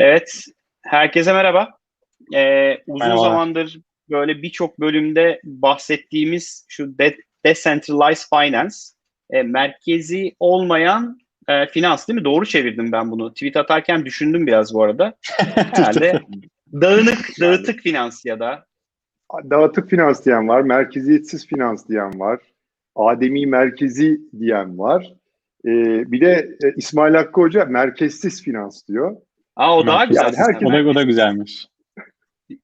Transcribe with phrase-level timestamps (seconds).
[0.00, 0.44] Evet,
[0.82, 1.78] herkese merhaba.
[2.34, 3.22] Ee, uzun Merhaba.
[3.22, 8.74] zamandır böyle birçok bölümde bahsettiğimiz şu de- decentralized finance,
[9.30, 11.18] e, merkezi olmayan
[11.48, 12.24] e, finans değil mi?
[12.24, 13.32] Doğru çevirdim ben bunu.
[13.32, 15.16] Tweet atarken düşündüm biraz bu arada.
[15.54, 16.20] Herhalde
[16.72, 18.66] dağınık, dağıtık finans ya da
[19.50, 22.40] Dağıtık finans diyen var, merkeziyetsiz finans diyen var,
[22.96, 25.12] ademi merkezi diyen var.
[25.64, 29.16] Ee, bir de e, İsmail Hakkı Hoca merkezsiz finans diyor.
[29.60, 30.22] Aa o daha güzel.
[30.22, 31.66] Yani herkes- o, da, o da güzelmiş.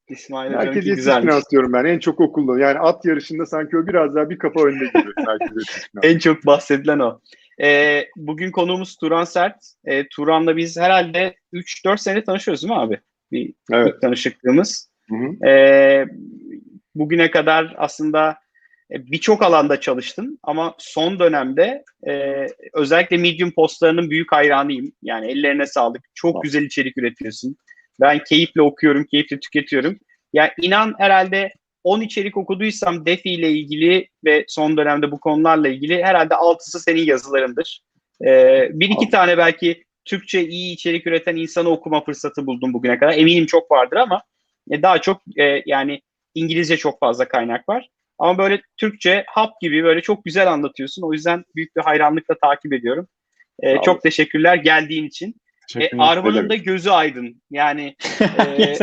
[0.09, 1.23] İsmail Merkeziyetsiz güzelmiş.
[1.31, 1.85] finans diyorum ben.
[1.85, 2.59] En çok okulda.
[2.61, 5.41] Yani at yarışında sanki o biraz daha bir kafa önde finans.
[6.03, 7.21] En çok bahsedilen o.
[7.63, 9.57] Ee, bugün konuğumuz Turan Sert.
[9.85, 13.01] Ee, Turan'la biz herhalde 3-4 sene tanışıyoruz değil mi abi?
[13.33, 14.01] Bir Evet.
[14.03, 14.91] tanışıklığımız.
[15.11, 15.47] Hı hı.
[15.49, 16.07] Ee,
[16.95, 18.37] bugüne kadar aslında e,
[18.91, 24.93] birçok alanda çalıştın ama son dönemde e, özellikle Medium postlarının büyük hayranıyım.
[25.03, 26.03] Yani ellerine sağlık.
[26.15, 26.43] Çok Tamam.
[26.43, 27.57] güzel içerik üretiyorsun.
[28.01, 29.99] Ben keyifle okuyorum, keyifle tüketiyorum.
[30.33, 31.53] Ya inan herhalde
[31.85, 37.03] 10 içerik okuduysam DeFi ile ilgili ve son dönemde bu konularla ilgili herhalde altısı senin
[37.03, 37.81] yazılarındır.
[38.27, 43.13] Ee, bir iki tane belki Türkçe iyi içerik üreten insanı okuma fırsatı buldum bugüne kadar.
[43.13, 44.23] Eminim çok vardır ama
[44.71, 46.01] e, daha çok e, yani
[46.35, 47.89] İngilizce çok fazla kaynak var.
[48.19, 51.03] Ama böyle Türkçe hap gibi böyle çok güzel anlatıyorsun.
[51.03, 53.09] O yüzden büyük bir hayranlıkla takip ediyorum.
[53.63, 55.35] E, çok teşekkürler geldiğin için.
[55.77, 56.01] E, ederim.
[56.01, 57.43] Arman'ın da gözü aydın.
[57.51, 57.97] Yani
[58.59, 58.77] e,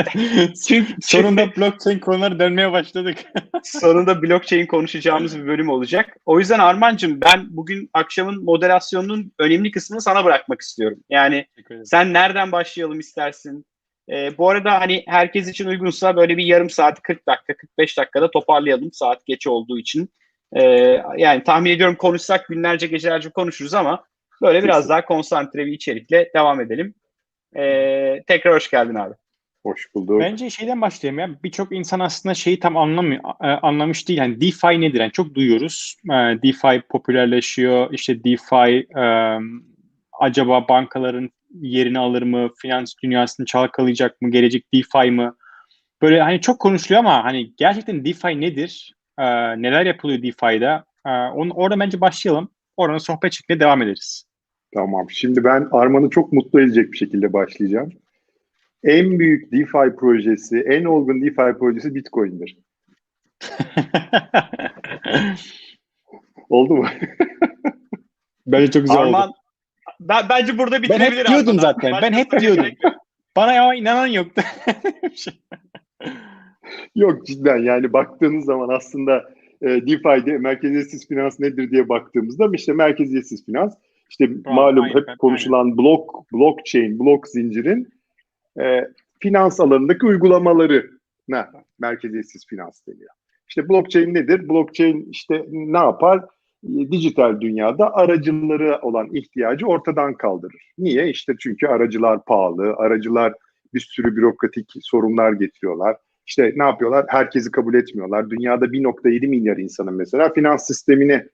[0.67, 3.17] çünkü, Sonunda blockchain konuları dönmeye başladık.
[3.64, 6.18] sonunda blockchain konuşacağımız bir bölüm olacak.
[6.25, 11.00] O yüzden Arman'cığım ben bugün akşamın moderasyonunun önemli kısmını sana bırakmak istiyorum.
[11.09, 11.45] Yani
[11.84, 13.66] sen nereden başlayalım istersin?
[14.09, 18.32] Ee, bu arada hani herkes için uygunsa böyle bir yarım saat, 40 dakika, 45 dakikada
[18.32, 20.09] toparlayalım saat geç olduğu için.
[20.56, 24.04] Ee, yani tahmin ediyorum konuşsak günlerce gecelerce konuşuruz ama
[24.42, 26.96] böyle biraz daha konsantre bir içerikle devam edelim.
[27.56, 29.14] Ee, tekrar hoş geldin abi.
[29.66, 30.20] Hoş bulduk.
[30.20, 31.30] Bence şeyden başlayayım ya.
[31.44, 34.20] Birçok insan aslında şeyi tam anlamıyor, e, anlamış değil.
[34.20, 35.00] Yani DeFi nedir?
[35.00, 35.96] Yani çok duyuyoruz.
[36.06, 37.94] E, DeFi popülerleşiyor.
[37.94, 39.06] İşte DeFi e,
[40.20, 42.50] acaba bankaların yerini alır mı?
[42.62, 44.31] Finans dünyasını çalkalayacak mı?
[44.31, 45.31] Gelecek DeFi mi?
[46.02, 48.96] Böyle hani çok konuşuluyor ama hani gerçekten DeFi nedir?
[49.19, 49.25] E,
[49.62, 50.84] neler yapılıyor DeFi'de?
[51.06, 52.50] E, onu, orada bence başlayalım.
[52.78, 54.25] Oradan sohbet şeklinde devam ederiz.
[54.74, 55.09] Tamam.
[55.09, 57.91] Şimdi ben Arman'ı çok mutlu edecek bir şekilde başlayacağım.
[58.84, 62.58] En büyük DeFi projesi, en olgun DeFi projesi Bitcoin'dir.
[66.50, 66.85] Oldu mu?
[68.47, 69.34] bence çok güzel oldu.
[70.09, 71.62] Ben, bence burada Ben bitirebilir hep diyordum Arman.
[71.62, 71.91] zaten.
[71.91, 73.00] Başka Ben hep söyleyecek diyordum.
[73.36, 74.41] Bana ya inanan yoktu.
[76.96, 79.24] Yok cidden yani baktığınız zaman aslında
[79.62, 83.74] e, DeFi'de merkeziyetsiz finans nedir diye baktığımızda işte merkeziyetsiz finans
[84.09, 85.18] işte malum aynen, hep aynen.
[85.18, 87.94] konuşulan blok blockchain, blok zincirin
[88.62, 88.88] e,
[89.20, 93.09] finans alanındaki uygulamalarına merkeziyetsiz finans deniyor.
[93.50, 94.50] İşte blockchain nedir?
[94.50, 96.25] Blockchain işte ne yapar?
[96.63, 100.72] E, Dijital dünyada aracıları olan ihtiyacı ortadan kaldırır.
[100.78, 101.09] Niye?
[101.09, 103.34] İşte çünkü aracılar pahalı, aracılar
[103.74, 105.97] bir sürü bürokratik sorunlar getiriyorlar.
[106.25, 107.06] İşte ne yapıyorlar?
[107.07, 108.29] Herkesi kabul etmiyorlar.
[108.29, 111.28] Dünyada 1.7 milyar insanın mesela finans sistemine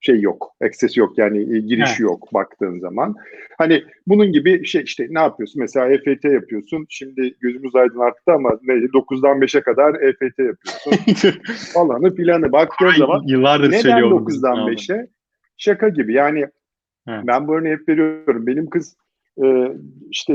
[0.00, 2.00] şey yok, access yok yani e, girişi Evet.
[2.00, 3.16] yok baktığın zaman.
[3.58, 5.60] Hani bunun gibi şey işte ne yapıyorsun?
[5.60, 6.86] Mesela EFT yapıyorsun.
[6.88, 10.92] Şimdi gözümüz aydın arttı ama ne, 9'dan 5'e kadar EFT yapıyorsun.
[11.74, 14.26] Falanı filanı baktığın zaman Yıllardır neden söylüyorum.
[14.28, 15.06] 9'dan 5'e?
[15.56, 16.46] Şaka gibi yani
[17.08, 17.24] Evet.
[17.26, 18.46] ben bu örneği hep veriyorum.
[18.46, 18.96] Benim kız
[19.44, 19.72] e,
[20.10, 20.34] işte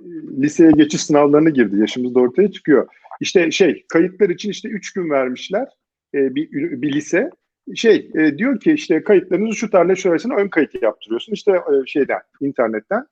[0.00, 0.06] e,
[0.42, 1.80] liseye geçiş sınavlarına girdi.
[1.80, 2.88] Yaşımız da ortaya çıkıyor.
[3.20, 5.68] İşte şey kayıtlar için işte 3 gün vermişler
[6.14, 7.30] e, bir, bir lise.
[7.74, 11.32] Şey e, diyor ki işte kayıtlarınızı şu tarihle şurasına ön kayıt yaptırıyorsun.
[11.32, 13.06] İşte e, şeyden internetten.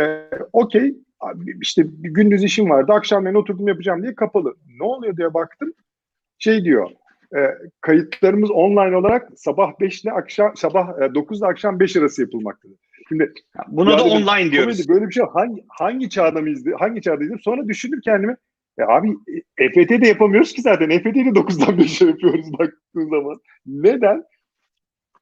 [0.00, 0.96] E, Okey
[1.60, 2.92] işte bir gündüz işim vardı.
[2.92, 4.54] Akşamleyin oturdum yapacağım diye kapalı.
[4.78, 5.72] Ne oluyor diye baktım.
[6.38, 6.90] Şey diyor
[7.36, 7.40] e,
[7.80, 12.76] kayıtlarımız online olarak sabah 5 ile akşam sabah e, 9 ile akşam 5 arası yapılmaktadır.
[13.08, 13.32] Şimdi
[13.68, 14.88] Buna da online diyoruz.
[14.88, 16.64] Böyle bir şey hangi hangi çağda mıyız?
[16.78, 17.40] Hangi çağdayız?
[17.40, 18.36] Sonra düşündüm kendime.
[18.80, 19.16] E abi
[19.58, 20.90] e, EFT de yapamıyoruz ki zaten.
[20.90, 23.40] EFT'yi de 9'dan 5'e yapıyoruz baktığın zaman.
[23.66, 24.24] Neden?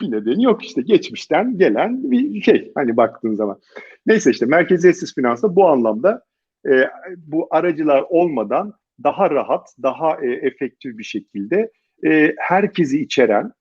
[0.00, 0.82] Bir nedeni yok işte.
[0.82, 3.60] Geçmişten gelen bir şey hani baktığın zaman.
[4.06, 6.22] Neyse işte merkeziyetsiz finansta bu anlamda
[6.66, 8.74] e, bu aracılar olmadan
[9.04, 11.70] daha rahat, daha e, efektif bir şekilde
[12.04, 13.52] e, herkesi içeren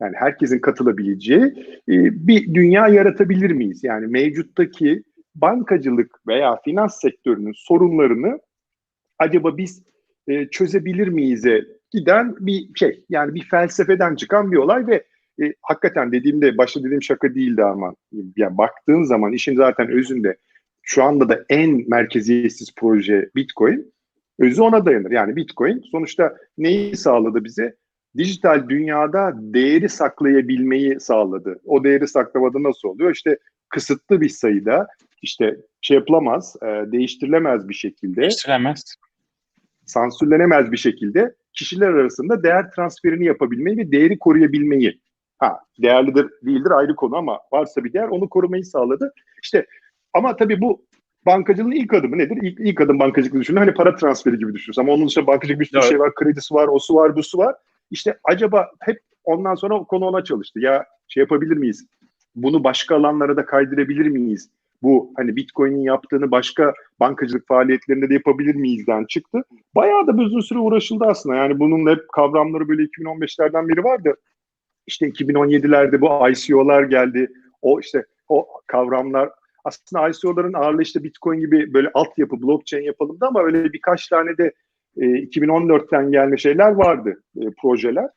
[0.00, 1.42] yani herkesin katılabileceği
[1.88, 3.84] e, bir dünya yaratabilir miyiz?
[3.84, 5.02] Yani mevcuttaki
[5.34, 8.38] bankacılık veya finans sektörünün sorunlarını
[9.20, 9.82] acaba biz
[10.28, 13.04] e, çözebilir miyiz'e giden bir şey.
[13.08, 15.04] Yani bir felsefeden çıkan bir olay ve
[15.42, 17.94] e, hakikaten dediğimde başta dediğim şaka değildi ama
[18.36, 20.36] yani baktığın zaman işin zaten özünde
[20.82, 23.92] şu anda da en merkeziyetsiz proje Bitcoin.
[24.38, 25.10] Özü ona dayanır.
[25.10, 27.74] Yani Bitcoin sonuçta neyi sağladı bize?
[28.16, 31.60] Dijital dünyada değeri saklayabilmeyi sağladı.
[31.64, 33.14] O değeri saklamada nasıl oluyor?
[33.14, 33.38] İşte
[33.68, 34.86] kısıtlı bir sayıda
[35.22, 38.94] işte şey yapılamaz, e, değiştirilemez bir şekilde, Değiştiremez.
[39.90, 45.00] Sansürlenemez bir şekilde kişiler arasında değer transferini yapabilmeyi ve değeri koruyabilmeyi.
[45.38, 49.12] Ha, değerlidir değildir ayrı konu ama varsa bir değer onu korumayı sağladı.
[49.42, 49.66] İşte
[50.14, 50.84] ama tabii bu
[51.26, 52.38] bankacılığın ilk adımı nedir?
[52.42, 53.56] İlk, ilk adım bankacılık düşünün.
[53.56, 54.78] Hani para transferi gibi düşünüyoruz.
[54.78, 55.88] Ama onun dışında bankacılık bir sürü Evet.
[55.88, 56.14] şey var.
[56.14, 57.54] Kredisi var, osu var, busu var.
[57.90, 60.60] İşte acaba hep ondan sonra o konu ona çalıştı.
[60.60, 61.86] Ya şey yapabilir miyiz?
[62.34, 64.50] Bunu başka alanlara da kaydırabilir miyiz?
[64.82, 69.44] Bu hani Bitcoin'in yaptığını başka bankacılık faaliyetlerinde de yapabilir miyizden çıktı.
[69.74, 71.36] Bayağı da bir uzun süre uğraşıldı aslında.
[71.36, 74.14] Yani bunun hep kavramları böyle 2015'lerden beri vardı.
[74.86, 77.28] İşte 2017'lerde bu ICO'lar geldi.
[77.62, 79.30] O işte o kavramlar
[79.64, 84.52] aslında ICO'ların ağırlığı işte Bitcoin gibi böyle altyapı, blockchain yapalımdı ama öyle birkaç tane de
[84.96, 88.08] e, 2014'ten gelme şeyler vardı, e, projeler.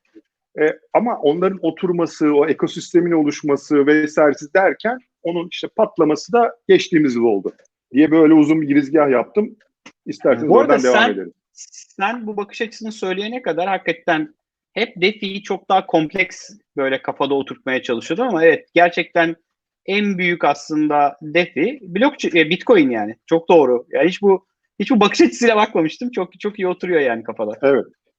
[0.59, 7.23] E, ama onların oturması, o ekosistemin oluşması vesairesi derken onun işte patlaması da geçtiğimiz yıl
[7.23, 7.53] oldu.
[7.93, 9.55] Diye böyle uzun bir girizgah yaptım.
[10.05, 11.33] İsterseniz Bu oradan devam sen- edelim.
[11.53, 14.33] Sen bu bakış açısını söyleyene kadar hakikaten
[14.73, 19.35] hep DeFi'yi çok daha kompleks böyle kafada oturtmaya çalışıyordum ama evet gerçekten
[19.85, 23.15] en büyük aslında DeFi blockchain, e, Bitcoin yani.
[23.25, 23.85] Çok doğru.
[23.91, 24.45] Yani hiç bu
[24.79, 26.11] hiç bu bakış açısıyla bakmamıştım.
[26.11, 27.51] Çok çok iyi oturuyor yani kafada.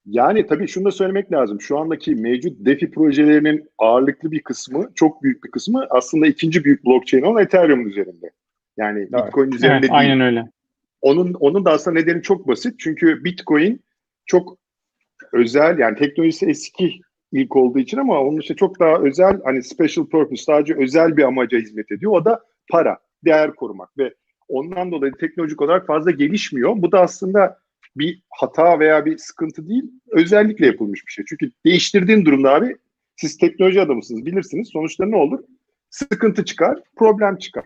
[0.07, 1.61] Yani tabii şunu da söylemek lazım.
[1.61, 6.85] Şu andaki mevcut DeFi projelerinin ağırlıklı bir kısmı, çok büyük bir kısmı aslında ikinci büyük
[6.85, 8.31] blockchain olan Ethereum üzerinde.
[8.77, 9.93] Yani Bitcoin üzerinde Evet, değil.
[9.95, 10.51] aynen öyle.
[11.01, 12.75] Onun onun da aslında nedeni çok basit.
[12.79, 13.81] Çünkü Bitcoin
[14.27, 14.59] çok
[15.33, 17.01] özel yani teknolojisi eski
[17.33, 21.23] ilk olduğu için ama onun işte çok daha özel hani special purpose sadece özel bir
[21.23, 22.13] amaca hizmet ediyor.
[22.13, 22.41] O da
[22.71, 24.15] para, değer korumak ve
[24.49, 26.73] ondan dolayı teknolojik olarak fazla gelişmiyor.
[26.77, 27.59] Bu da aslında
[27.97, 31.25] bir hata veya bir sıkıntı değil, özellikle yapılmış bir şey.
[31.29, 32.77] Çünkü değiştirdiğin durumda abi
[33.17, 34.69] siz teknoloji adamısınız bilirsiniz.
[34.73, 35.41] Sonuçta ne olur?
[35.91, 37.65] Sıkıntı çıkar, problem çıkar.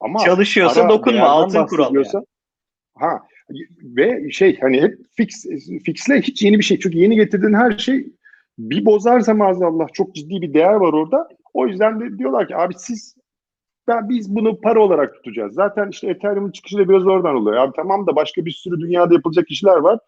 [0.00, 1.28] Ama Çalışıyorsa para dokunma.
[1.28, 1.96] Altın kuralı.
[1.96, 2.24] Yani.
[2.94, 3.22] Ha
[3.82, 5.46] ve şey hani hep fix
[5.84, 6.78] fixle hiç yeni bir şey.
[6.78, 8.06] Çünkü yeni getirdiğin her şey
[8.58, 11.28] bir bozarsa maazallah çok ciddi bir değer var orada.
[11.54, 13.14] O yüzden de diyorlar ki abi siz
[13.88, 15.54] ben biz bunu para olarak tutacağız.
[15.54, 17.56] Zaten işte Ethereum'un çıkışı da biraz oradan oluyor.
[17.56, 19.98] Abi tamam da başka bir sürü dünyada yapılacak işler var.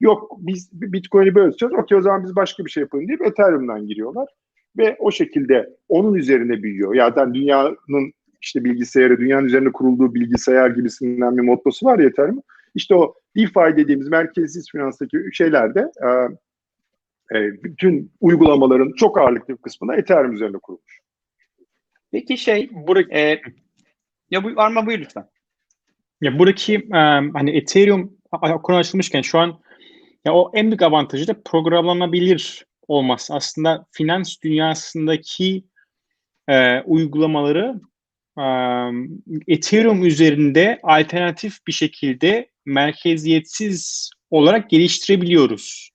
[0.00, 1.82] Yok biz Bitcoin'i böyle tutacağız.
[1.84, 4.28] Okey o zaman biz başka bir şey yapalım deyip Ethereum'dan giriyorlar.
[4.78, 6.96] Ve o şekilde onun üzerine büyüyor.
[6.96, 8.12] Zaten dünyanın
[8.42, 12.10] işte bilgisayarı, dünyanın üzerine kurulduğu bilgisayar gibisinden bir mottosu var ya.
[12.74, 16.08] İşte o DeFi dediğimiz merkezsiz finanstaki şeylerde e,
[17.38, 20.99] e, bütün uygulamaların çok ağırlıklı bir kısmında Ethereum üzerine kurulmuş.
[22.12, 23.42] Peki şey Buradaki, e,
[24.30, 25.28] ya bu Arma buyur lütfen.
[26.20, 26.98] ya buradaki e,
[27.32, 28.16] hani Ethereum
[28.62, 29.60] konu açılmışken şu an
[30.24, 33.34] ya o en büyük avantajı da programlanabilir olması.
[33.34, 35.64] Aslında finans dünyasındaki
[36.48, 37.80] e, uygulamaları
[38.38, 38.44] e,
[39.48, 45.90] Ethereum üzerinde alternatif bir şekilde merkeziyetsiz olarak geliştirebiliyoruz.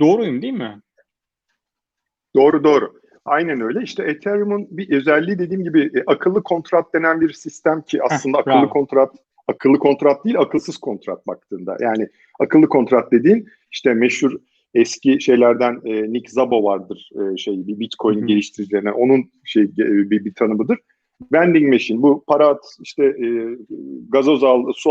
[0.00, 0.80] Doğruyum değil mi?
[2.36, 3.03] Doğru doğru.
[3.24, 3.82] Aynen öyle.
[3.82, 8.54] İşte Ethereum'un bir özelliği dediğim gibi e, akıllı kontrat denen bir sistem ki aslında akıllı
[8.54, 8.68] bravo.
[8.68, 9.14] kontrat
[9.48, 11.76] akıllı kontrat değil akılsız kontrat baktığında.
[11.80, 12.08] Yani
[12.40, 14.32] akıllı kontrat dediğin işte meşhur
[14.74, 20.10] eski şeylerden e, Nick Szabo vardır e, şey bir Bitcoin Hı geliştiricilerine onun şey e,
[20.10, 20.78] bir, bir tanımıdır.
[21.32, 23.58] Vending machine bu para at işte e,
[24.08, 24.90] gazoz al su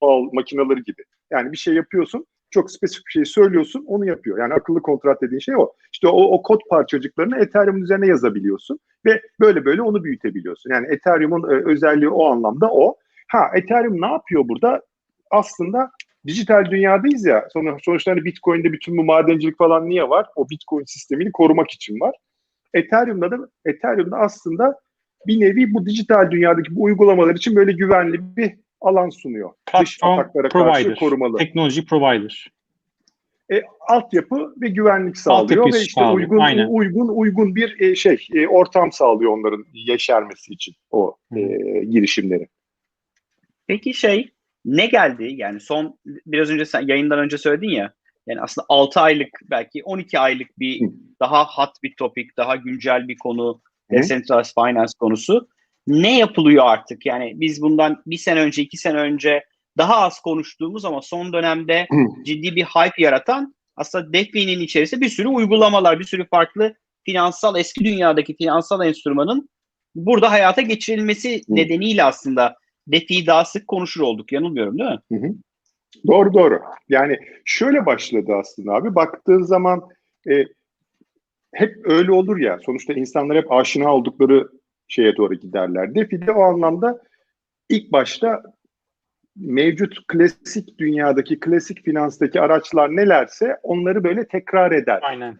[0.00, 1.02] al makineleri gibi.
[1.30, 4.38] Yani bir şey yapıyorsun çok spesifik bir şey söylüyorsun onu yapıyor.
[4.38, 5.72] Yani akıllı kontrat dediğin şey o.
[5.92, 10.70] İşte o, o kod parçacıklarını Ethereum üzerine yazabiliyorsun ve böyle böyle onu büyütebiliyorsun.
[10.70, 12.96] Yani Ethereum'un e, özelliği o anlamda o.
[13.28, 14.82] Ha Ethereum ne yapıyor burada?
[15.30, 15.90] Aslında
[16.26, 17.48] dijital dünyadayız ya.
[17.52, 20.26] Sonra, sonuçta hani Bitcoin'de bütün bu madencilik falan niye var?
[20.36, 22.14] O Bitcoin sistemini korumak için var.
[22.74, 24.80] Ethereum'da da Ethereum'da aslında
[25.26, 29.50] bir nevi bu dijital dünyadaki bu uygulamalar için böyle güvenli bir alan sunuyor.
[29.80, 32.52] Dış Platform ataklara karşı provider, korumalı teknoloji provider.
[33.52, 36.66] e, altyapı ve güvenlik sağlıyor Altyapıyı ve işte sağlıyor, uygun aynen.
[36.68, 41.40] uygun uygun bir e, şey e, ortam sağlıyor onların yeşermesi için o e,
[41.84, 42.48] girişimleri.
[43.66, 44.30] Peki şey
[44.64, 45.32] ne geldi?
[45.36, 47.92] Yani son biraz önce sen yayından önce söyledin ya.
[48.26, 50.92] Yani aslında 6 aylık belki 12 aylık bir Hı.
[51.20, 53.96] daha hot bir topik, daha güncel bir konu, Hı.
[53.96, 55.48] decentralized finance konusu.
[55.88, 57.06] Ne yapılıyor artık?
[57.06, 59.44] Yani biz bundan bir sene önce, iki sene önce
[59.78, 62.24] daha az konuştuğumuz ama son dönemde Hı.
[62.24, 67.84] ciddi bir hype yaratan aslında DeFi'nin içerisinde bir sürü uygulamalar, bir sürü farklı finansal, eski
[67.84, 69.48] dünyadaki finansal enstrümanın
[69.94, 71.42] burada hayata geçirilmesi Hı.
[71.48, 72.54] nedeniyle aslında
[72.86, 74.32] DeFi'yi daha sık konuşur olduk.
[74.32, 74.98] Yanılmıyorum değil mi?
[75.12, 75.32] Hı hı.
[76.06, 76.60] Doğru doğru.
[76.88, 78.94] Yani şöyle başladı aslında abi.
[78.94, 79.82] Baktığın zaman
[80.30, 80.44] e,
[81.54, 82.58] hep öyle olur ya.
[82.66, 84.48] Sonuçta insanlar hep aşina oldukları
[84.88, 85.94] şeye doğru giderler.
[85.94, 87.02] DeFi de o anlamda
[87.68, 88.42] ilk başta
[89.36, 95.00] mevcut klasik dünyadaki, klasik finanstaki araçlar nelerse onları böyle tekrar eder.
[95.02, 95.38] Aynen.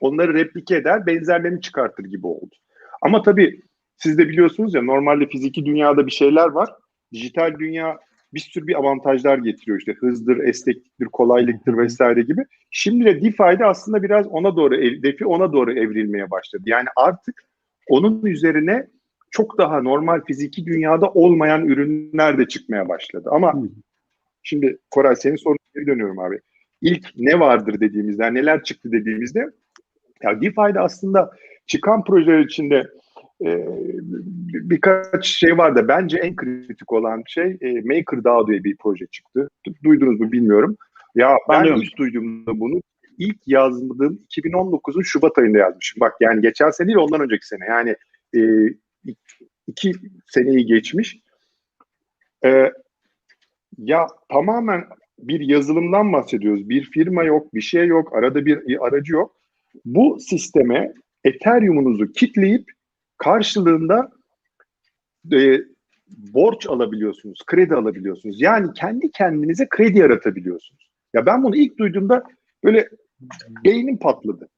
[0.00, 2.54] Onları replike eder, benzerlerini çıkartır gibi oldu.
[3.02, 3.60] Ama tabii
[3.96, 6.68] siz de biliyorsunuz ya normalde fiziki dünyada bir şeyler var.
[7.12, 7.98] Dijital dünya
[8.34, 12.44] bir sürü bir avantajlar getiriyor işte hızdır, esnekliktir, kolaylıktır vesaire gibi.
[12.70, 16.62] Şimdi de DeFi'de aslında biraz ona doğru, DeFi ona doğru evrilmeye başladı.
[16.66, 17.47] Yani artık
[17.88, 18.86] onun üzerine
[19.30, 23.28] çok daha normal fiziki dünyada olmayan ürünler de çıkmaya başladı.
[23.32, 23.68] Ama Hı.
[24.42, 26.40] şimdi Koray senin soruna geri dönüyorum abi.
[26.82, 29.46] İlk ne vardır dediğimizde, yani neler çıktı dediğimizde
[30.22, 31.30] ya DeFi'de aslında
[31.66, 32.90] çıkan projeler içinde
[33.44, 33.66] e,
[34.26, 39.06] bir- birkaç şey var da bence en kritik olan şey e, MakerDAO diye bir proje
[39.06, 39.48] çıktı.
[39.66, 40.76] Du- Duydunuz mu bilmiyorum.
[41.14, 41.82] Ya ben Anlıyorum.
[41.82, 42.80] ilk duyduğumda bunu
[43.18, 46.00] ilk yazdığım 2019'un Şubat ayında yazmışım.
[46.00, 47.64] Bak yani geçen sene değil ondan önceki sene.
[47.68, 47.96] Yani
[48.36, 48.40] e,
[49.66, 49.92] iki
[50.26, 51.18] seneyi geçmiş.
[52.44, 52.72] E,
[53.78, 54.84] ya tamamen
[55.18, 56.68] bir yazılımdan bahsediyoruz.
[56.68, 59.36] Bir firma yok, bir şey yok, arada bir aracı yok.
[59.84, 60.94] Bu sisteme
[61.24, 62.70] Ethereum'unuzu kitleyip
[63.16, 64.10] karşılığında
[65.32, 65.60] e,
[66.34, 68.40] borç alabiliyorsunuz, kredi alabiliyorsunuz.
[68.40, 70.88] Yani kendi kendinize kredi yaratabiliyorsunuz.
[71.14, 72.24] Ya ben bunu ilk duyduğumda
[72.64, 72.88] böyle
[73.64, 74.48] beynim patladı.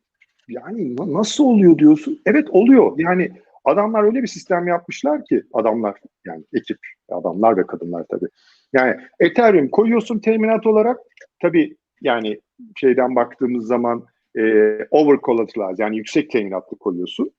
[0.49, 2.21] Yani na- nasıl oluyor diyorsun?
[2.27, 2.93] Evet oluyor.
[2.99, 3.31] Yani
[3.65, 5.95] adamlar öyle bir sistem yapmışlar ki adamlar
[6.27, 8.27] yani ekip adamlar ve kadınlar tabii.
[8.73, 10.99] Yani Ethereum koyuyorsun teminat olarak
[11.43, 12.41] tabii yani
[12.77, 14.05] şeyden baktığımız zaman
[14.39, 14.43] e,
[14.91, 17.31] over collateralized yani yüksek teminatlı koyuyorsun.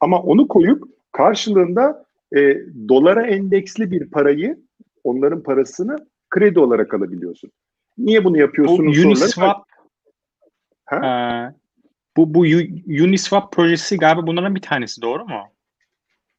[0.00, 2.04] Ama onu koyup karşılığında
[2.36, 2.56] e,
[2.88, 4.58] dolara endeksli bir parayı
[5.04, 5.96] onların parasını
[6.30, 7.50] kredi olarak alabiliyorsun.
[7.98, 8.96] Niye bunu Bu yapıyorsunuz?
[8.96, 9.64] soruları- Uniswap
[10.90, 11.00] Ha?
[11.02, 11.54] eee,
[12.16, 12.40] bu bu
[13.04, 15.40] Uniswap projesi galiba bunların bir tanesi doğru mu?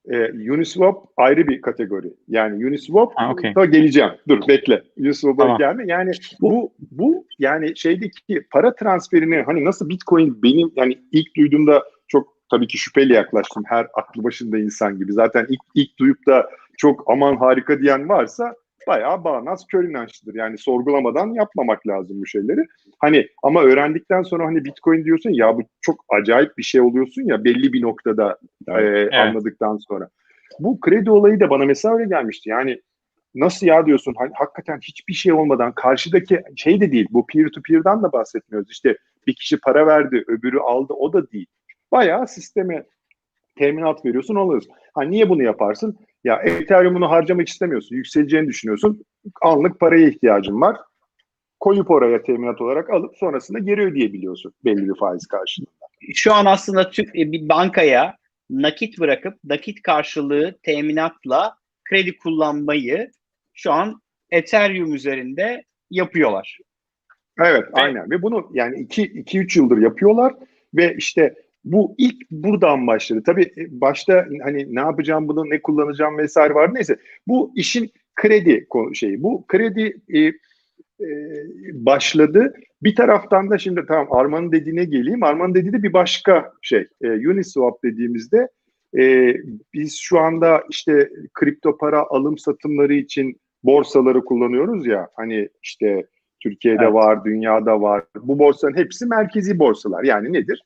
[0.09, 2.13] E, Uniswap ayrı bir kategori.
[2.27, 3.55] Yani Uniswap Ha, okey.
[3.55, 4.11] da geleceğim.
[4.27, 4.83] Dur bekle.
[4.97, 5.57] Uniswap'a Tamam.
[5.57, 5.83] gelme.
[5.87, 12.27] Yani bu bu yani şeydeki para transferini hani nasıl Bitcoin benim yani ilk duyduğumda çok
[12.51, 13.63] tabii ki şüpheli yaklaştım.
[13.67, 15.13] Her aklı başında insan gibi.
[15.13, 18.55] Zaten ilk ilk duyup da çok aman harika diyen varsa
[18.87, 20.35] bayağı bağnaz kör inançlıdır.
[20.35, 22.65] Yani sorgulamadan yapmamak lazım bu şeyleri.
[22.99, 27.43] Hani ama öğrendikten sonra hani Bitcoin diyorsun ya bu çok acayip bir şey oluyorsun ya
[27.43, 30.09] belli bir noktada e, anladıktan sonra.
[30.59, 32.49] Bu kredi olayı da bana mesela öyle gelmişti.
[32.49, 32.81] Yani
[33.35, 37.61] nasıl ya diyorsun hani hakikaten hiçbir şey olmadan karşıdaki şey de değil bu peer to
[37.61, 38.71] peer'dan da bahsetmiyoruz.
[38.71, 38.97] İşte
[39.27, 41.47] bir kişi para verdi öbürü aldı o da değil.
[41.91, 42.83] Bayağı sisteme
[43.57, 44.73] teminat veriyorsun alıyorsun.
[44.93, 45.97] Ha niye bunu yaparsın?
[46.23, 47.95] Ya Ethereum'unu harcamak istemiyorsun.
[47.95, 49.05] Yükseleceğini düşünüyorsun.
[49.41, 50.77] Anlık paraya ihtiyacın var.
[51.59, 55.71] Koyup oraya teminat olarak alıp sonrasında geri ödeyebiliyorsun belli bir faiz karşılığında.
[56.15, 58.17] Şu an aslında Türk e, bir bankaya
[58.49, 61.55] nakit bırakıp nakit karşılığı teminatla
[61.89, 63.11] kredi kullanmayı
[63.53, 66.57] şu an Ethereum üzerinde yapıyorlar.
[67.39, 70.33] Evet aynen ve bunu yani 2-3 yıldır yapıyorlar
[70.73, 73.23] ve işte bu ilk buradan başladı.
[73.25, 78.67] Tabii e, başta hani ne yapacağım bunu ne kullanacağım vesaire var neyse bu işin kredi
[78.93, 81.07] şeyi bu kredi e, e,
[81.73, 82.53] başladı.
[82.83, 85.23] Bir taraftan da şimdi tamam Arman'ın dediğine geleyim.
[85.23, 86.87] Arman'ın dediği de bir başka şey.
[87.01, 88.47] E, Uniswap dediğimizde
[88.99, 89.35] e,
[89.73, 96.07] biz şu anda işte kripto para alım satımları için borsaları kullanıyoruz ya hani işte
[96.39, 96.93] Türkiye'de Evet.
[96.93, 98.03] var, dünyada var.
[98.21, 100.03] Bu borsaların hepsi merkezi borsalar.
[100.03, 100.63] Yani nedir?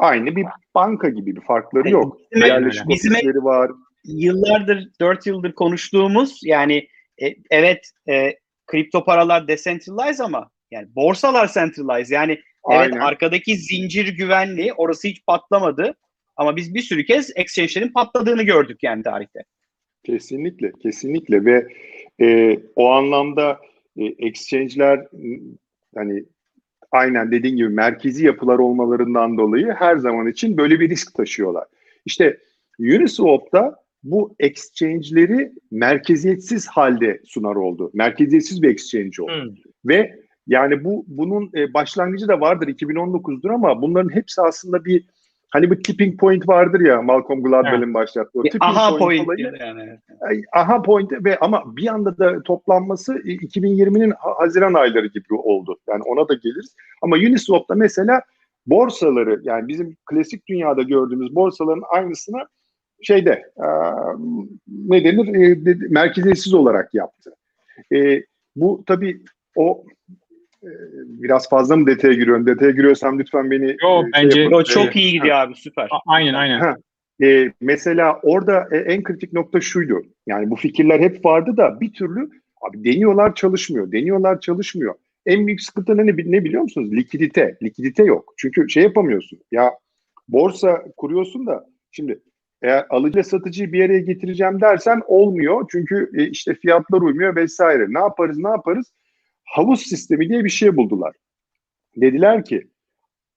[0.00, 2.18] Aynı bir banka gibi bir farkları yok.
[2.32, 3.70] Bizim- Yerleşik bizim- var.
[4.04, 6.88] Yıllardır, 4 yıldır konuştuğumuz yani
[7.22, 8.34] e, evet e,
[8.66, 12.14] kripto paralar decentralized ama yani borsalar centralized.
[12.14, 12.96] Yani evet Aynen.
[12.96, 15.94] arkadaki zincir güvenli orası hiç patlamadı.
[16.36, 19.44] Ama biz bir sürü kez exchange'lerin patladığını gördük yani tarihte.
[20.04, 21.66] Kesinlikle, kesinlikle ve
[22.20, 23.58] e, o anlamda
[23.96, 25.06] e, exchange'ler
[25.94, 26.24] hani
[26.92, 31.64] aynen dediğin gibi merkezi yapılar olmalarından dolayı her zaman için böyle bir risk taşıyorlar.
[32.04, 32.38] İşte
[32.80, 37.90] Uniswap'ta bu exchange'leri merkeziyetsiz halde sunar oldu.
[37.94, 39.44] Merkeziyetsiz bir exchange oldu.
[39.44, 39.72] Hmm.
[39.84, 45.04] Ve yani bu bunun e, başlangıcı da vardır 2019'dur ama bunların hepsi aslında bir
[45.50, 48.38] hani bir tipping point vardır ya Malcolm Gladwell'in başlattığı.
[48.40, 49.98] O Bir tipping aha point point olayı- yani.
[50.52, 55.78] Aha point ve ama bir anda da toplanması e, 2020'nin Ha- Haziran ayları gibi oldu.
[55.88, 56.74] Yani ona da geliriz.
[57.02, 58.22] Ama Uniswap'ta mesela
[58.66, 62.38] borsaları yani bizim klasik dünyada gördüğümüz borsaların aynısını
[63.02, 63.66] şeyde e,
[64.68, 67.34] ne denir e, merkeziyetsiz olarak yaptı.
[67.94, 68.22] E,
[68.56, 69.22] bu tabii
[69.56, 70.14] o e,
[71.04, 72.46] biraz fazla mı detaya giriyorum?
[72.46, 74.56] Detaya giriyorsam lütfen beni Yo, e, bence- yapın.
[74.56, 75.88] Yo, çok iyi gidiyor abi süper.
[75.90, 76.60] A- Aynen aynen.
[76.60, 76.76] Ha.
[77.22, 80.02] E, mesela orada e, en kritik nokta şuydu.
[80.26, 82.30] Yani bu fikirler hep vardı da bir türlü
[82.68, 83.92] abi deniyorlar çalışmıyor.
[83.92, 84.94] Deniyorlar çalışmıyor.
[85.26, 86.92] En büyük sıkıntı ne, ne biliyor musunuz?
[86.92, 87.58] Likidite.
[87.62, 88.34] Likidite yok.
[88.36, 89.38] Çünkü şey yapamıyorsun.
[89.52, 89.70] Ya
[90.28, 92.20] borsa kuruyorsun da şimdi
[92.62, 95.66] eğer alıcı satıcıyı bir araya getireceğim dersen olmuyor.
[95.72, 97.86] Çünkü e, işte fiyatlar uymuyor vesaire.
[97.88, 98.92] Ne yaparız ne yaparız?
[99.50, 101.14] Havuz sistemi diye bir şey buldular.
[101.96, 102.66] Dediler ki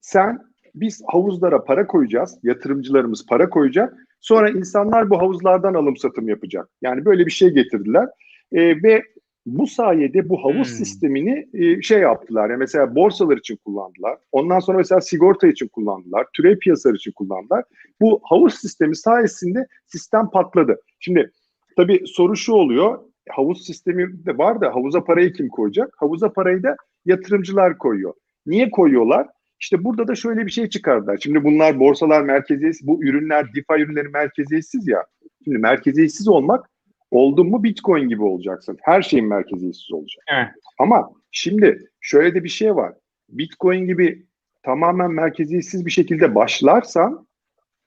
[0.01, 0.39] sen
[0.75, 2.39] biz havuzlara para koyacağız.
[2.43, 3.93] Yatırımcılarımız para koyacak.
[4.21, 6.69] Sonra insanlar bu havuzlardan alım satım yapacak.
[6.81, 8.07] Yani böyle bir şey getirdiler.
[8.51, 9.03] E, ve
[9.45, 10.75] bu sayede bu havuz Hmm.
[10.77, 12.49] sistemini e, şey yaptılar.
[12.49, 14.17] Yani mesela borsalar için kullandılar.
[14.31, 16.27] Ondan sonra mesela sigorta için kullandılar.
[16.33, 17.63] Türev piyasaları için kullandılar.
[18.01, 20.81] Bu havuz sistemi sayesinde sistem patladı.
[20.99, 21.31] Şimdi
[21.77, 22.99] tabii soru şu oluyor.
[23.29, 25.93] Havuz sistemi de var da havuza parayı kim koyacak?
[25.97, 26.75] Havuza parayı da
[27.05, 28.13] yatırımcılar koyuyor.
[28.45, 29.27] Niye koyuyorlar?
[29.59, 31.17] İşte burada da şöyle bir şey çıkardılar.
[31.23, 35.05] Şimdi bunlar borsalar merkeziyetsiz, bu ürünler, DeFi ürünleri merkeziyetsiz ya.
[35.43, 36.69] Şimdi merkeziyetsiz olmak
[37.11, 38.77] oldun mu Bitcoin gibi olacaksın.
[38.81, 40.23] Her şeyin merkeziyetsiz olacak.
[40.33, 40.47] Evet.
[40.79, 42.93] Ama şimdi şöyle de bir şey var.
[43.29, 44.25] Bitcoin gibi
[44.63, 47.27] tamamen merkeziyetsiz bir şekilde başlarsan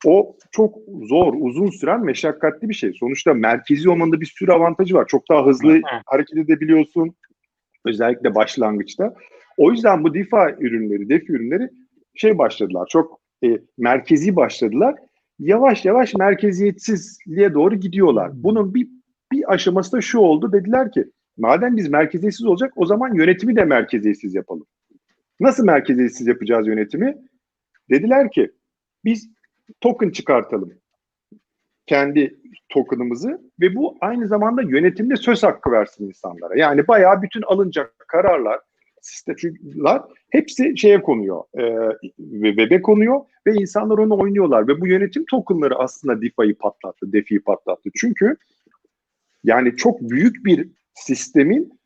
[0.04, 2.92] o çok zor, uzun süren, meşakkatli bir şey.
[2.92, 5.06] Sonuçta merkezi olmanın da bir sürü avantajı var.
[5.08, 7.14] Çok daha hızlı hareket edebiliyorsun.
[7.86, 9.14] Özellikle başlangıçta.
[9.56, 11.68] O yüzden bu DeFi ürünleri, DeFi ürünleri
[12.14, 12.86] şey başladılar.
[12.90, 14.94] Çok e, merkezi başladılar.
[15.38, 18.30] Yavaş yavaş merkeziyetsizliğe doğru gidiyorlar.
[18.34, 18.88] Bunun bir
[19.32, 20.52] bir aşaması da şu oldu.
[20.52, 21.04] Dediler ki
[21.36, 24.66] madem biz merkeziyetsiz olacak o zaman yönetimi de merkeziyetsiz yapalım.
[25.40, 27.16] Nasıl merkeziyetsiz yapacağız yönetimi?
[27.90, 28.50] Dediler ki
[29.04, 29.30] biz
[29.80, 30.72] token çıkartalım.
[31.86, 32.36] Kendi
[32.68, 36.58] token'ımızı ve bu aynı zamanda yönetimde söz hakkı versin insanlara.
[36.58, 38.60] Yani bayağı bütün alınacak kararlar,
[39.00, 45.78] sistemler hepsi şeye konuyor, e, web'e konuyor ve insanlar onu oynuyorlar ve bu yönetim tokenları
[45.78, 47.90] aslında DeFi'yi patlattı, DeFi'yi patlattı.
[47.96, 48.36] Çünkü
[49.44, 51.78] yani çok büyük bir sistemin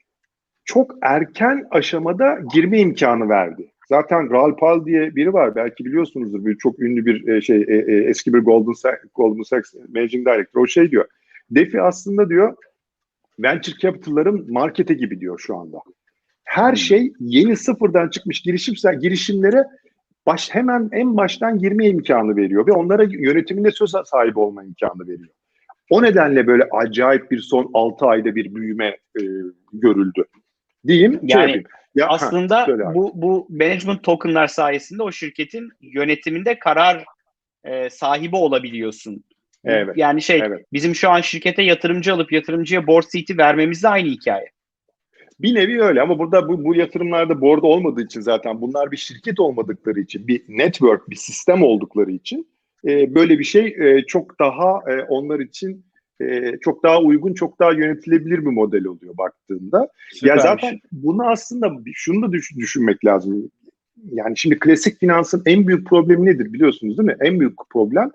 [0.65, 3.70] çok erken aşamada girme imkanı verdi.
[3.91, 6.45] Zaten Raul Pal diye biri var belki biliyorsunuzdur.
[6.45, 10.27] Bir çok ünlü bir e, şey e, e, eski bir Goldman Sachs, Goldman Sachs Managing
[10.27, 10.61] Director.
[10.61, 11.05] O şey diyor.
[11.51, 12.57] DeFi aslında diyor
[13.39, 15.79] venture capital'ların markete gibi diyor şu anda.
[16.45, 19.65] Her şey yeni sıfırdan çıkmış girişimse girişimlere
[20.27, 25.35] baş hemen en baştan girme imkanı veriyor ve onlara yönetiminde söz sahibi olma imkanı veriyor.
[25.91, 28.87] O nedenle böyle acayip bir son 6 ayda bir büyüme
[29.21, 29.23] e,
[29.73, 30.25] görüldü.
[30.87, 31.13] Diyeyim.
[31.13, 31.65] şey Yani yapayım.
[31.95, 32.95] Ya, ha, Aslında abi.
[32.95, 37.05] bu bu management tokenlar sayesinde o şirketin yönetiminde karar
[37.65, 39.25] e, sahibi olabiliyorsun.
[39.65, 40.67] Evet, Yani şey evet.
[40.73, 44.51] bizim şu an şirkete yatırımcı alıp yatırımcıya board seat'i vermemizle aynı hikaye.
[45.41, 49.41] Bir nevi öyle ama burada bu, bu yatırımlarda board olmadığı için zaten bunlar bir şirket
[49.41, 52.49] olmadıkları için bir network, bir sistem oldukları için
[52.89, 55.85] e, böyle bir şey e, çok daha e, onlar için
[56.21, 59.79] e, çok daha uygun, çok daha yönetilebilir bir model oluyor baktığında.
[59.79, 60.43] Ya Süpermiş.
[60.43, 63.51] zaten bunu aslında şunu da düş- düşünmek lazım.
[64.11, 67.17] Yani şimdi klasik finansın en büyük problemi nedir biliyorsunuz değil mi?
[67.21, 68.11] En büyük problem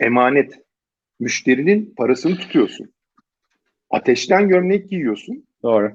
[0.00, 0.52] emanet.
[1.20, 2.92] Müşterinin parasını tutuyorsun.
[3.90, 5.92] Ateşten gömlek giyiyorsun Doğru.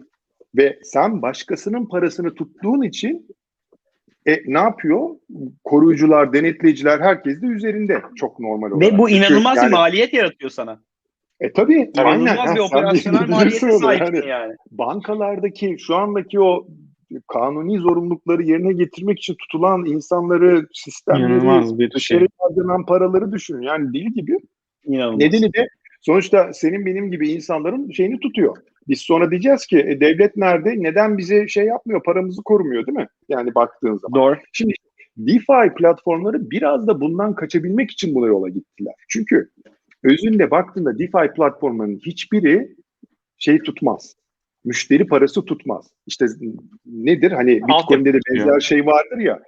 [0.55, 3.27] ve sen başkasının parasını tuttuğun için
[4.25, 5.09] e, ne yapıyor?
[5.63, 8.93] Koruyucular, denetleyiciler herkes de üzerinde çok normal olarak.
[8.93, 10.81] Ve bu Çünkü inanılmaz yani- bir maliyet yaratıyor sana.
[11.39, 11.91] E tabii.
[11.97, 12.19] aynen.
[12.21, 14.53] İnanılmaz Ha, bir operasyonel maliyete sahipsin Yani yani.
[14.71, 16.67] bankalardaki şu andaki o
[17.27, 21.91] kanuni zorunlulukları yerine getirmek için tutulan insanları, sistemleri, bir şey.
[21.91, 23.61] dışarı harcanan paraları düşünün.
[23.61, 24.37] Yani deli gibi.
[24.85, 25.19] İnanılmaz.
[25.19, 25.67] Nedeni de
[26.01, 28.57] sonuçta senin benim gibi insanların şeyini tutuyor.
[28.87, 30.73] Biz sonra diyeceğiz ki e, devlet nerede?
[30.77, 32.03] Neden bize şey yapmıyor?
[32.03, 33.07] Paramızı korumuyor değil mi?
[33.29, 34.21] Yani baktığın zaman.
[34.21, 34.37] Doğru.
[34.53, 34.73] Şimdi
[35.17, 38.93] DeFi platformları biraz da bundan kaçabilmek için buna yola gittiler.
[39.09, 39.49] Çünkü
[40.03, 42.75] özünde baktığında DeFi platformlarının hiçbiri
[43.37, 44.15] şey tutmaz.
[44.65, 45.87] Müşteri parası tutmaz.
[46.07, 46.25] İşte
[46.85, 47.31] nedir?
[47.31, 49.39] Hani Bitcoin'de de benzer şey vardır ya.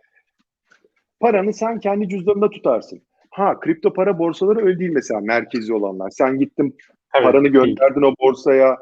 [1.19, 3.01] Paranı sen kendi cüzdanında tutarsın.
[3.29, 6.09] Ha kripto para borsaları öyle değil mesela merkezi olanlar.
[6.09, 6.77] Sen gittin
[7.13, 7.23] Tabii.
[7.23, 8.77] paranı gönderdin o borsaya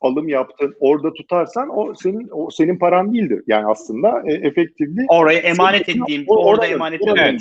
[0.00, 3.42] alım yaptın orada tutarsan o senin o senin paran değildir.
[3.46, 7.22] Yani aslında e, efektifli Oraya emanet ettiğim, orada oranın- emanet ediyorum.
[7.26, 7.40] Evet.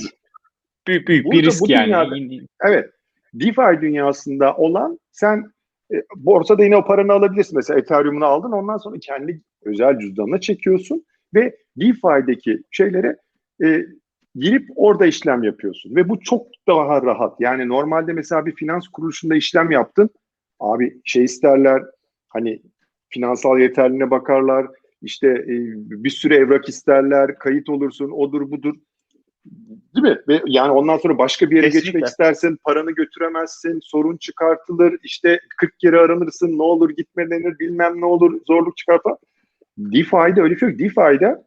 [0.87, 1.85] Büyük büyük Burada bir risk bu yani.
[1.85, 2.89] dünyada- Evet.
[3.33, 5.51] DeFi dünyasında olan sen
[5.93, 7.55] e, borsada yine o paranı alabilirsin.
[7.55, 13.17] Mesela Ethereum'unu aldın ondan sonra kendi özel cüzdanına çekiyorsun ve DeFi'deki şeylere
[13.63, 13.85] e,
[14.35, 17.41] girip orada işlem yapıyorsun ve bu çok daha rahat.
[17.41, 20.09] Yani normalde mesela bir finans kuruluşunda işlem yaptın.
[20.59, 21.83] Abi şey isterler
[22.29, 22.61] hani
[23.09, 24.67] finansal yeterliğine bakarlar.
[25.01, 25.55] işte e,
[26.03, 27.37] bir sürü evrak isterler.
[27.37, 28.75] Kayıt olursun odur budur.
[29.95, 30.17] Değil mi?
[30.27, 31.91] Ve yani ondan sonra başka bir yere Kesinlikle.
[31.91, 33.79] geçmek istersen paranı götüremezsin.
[33.83, 34.99] Sorun çıkartılır.
[35.03, 36.57] işte 40 kere aranırsın.
[36.57, 37.59] Ne olur gitme denir.
[37.59, 38.41] Bilmem ne olur.
[38.47, 39.17] Zorluk çıkartma.
[39.77, 40.79] DeFi'de öyle bir şey yok.
[40.79, 41.37] DeFi'de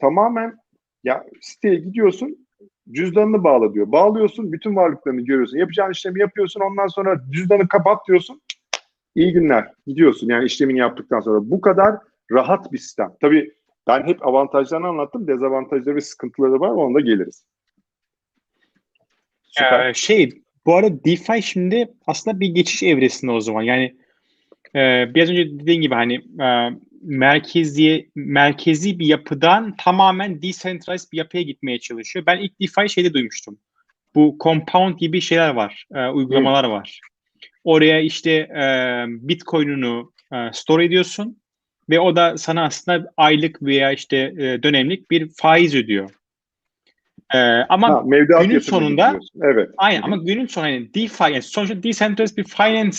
[0.00, 0.56] tamamen
[1.04, 2.46] ya siteye gidiyorsun
[2.90, 3.92] cüzdanını bağla diyor.
[3.92, 5.58] Bağlıyorsun bütün varlıklarını görüyorsun.
[5.58, 8.42] Yapacağın işlemi yapıyorsun ondan sonra cüzdanı kapat diyorsun.
[9.14, 9.72] İyi günler.
[9.86, 11.50] Gidiyorsun yani işlemini yaptıktan sonra.
[11.50, 11.94] Bu kadar
[12.32, 13.12] rahat bir sistem.
[13.20, 13.52] Tabii
[13.86, 15.26] ben hep avantajlarını anlattım.
[15.26, 16.70] Dezavantajları ve sıkıntıları var.
[16.70, 17.44] Ona da geliriz.
[19.42, 19.88] Süper.
[19.88, 23.62] Ee, şey bu arada DeFi şimdi aslında bir geçiş evresinde o zaman.
[23.62, 23.96] Yani
[24.74, 26.70] e, biraz önce dediğin gibi hani e,
[27.02, 32.26] merkezi merkezi bir yapıdan tamamen decentralized bir yapıya gitmeye çalışıyor.
[32.26, 33.58] Ben ilk DeFi şeyde duymuştum.
[34.14, 37.00] Bu compound gibi şeyler var, e, uygulamalar var.
[37.64, 38.64] Oraya işte e,
[39.08, 41.40] Bitcoin'unu e, store ediyorsun
[41.90, 46.10] ve o da sana aslında aylık veya işte e, dönemlik bir faiz ödüyor.
[47.34, 48.04] E, ama Ha,
[48.42, 49.18] günün sonunda-.
[49.42, 49.70] Evet.
[49.76, 52.98] Aynen ama günün sonu yani DeFi yani sonuçta decentralized bir finance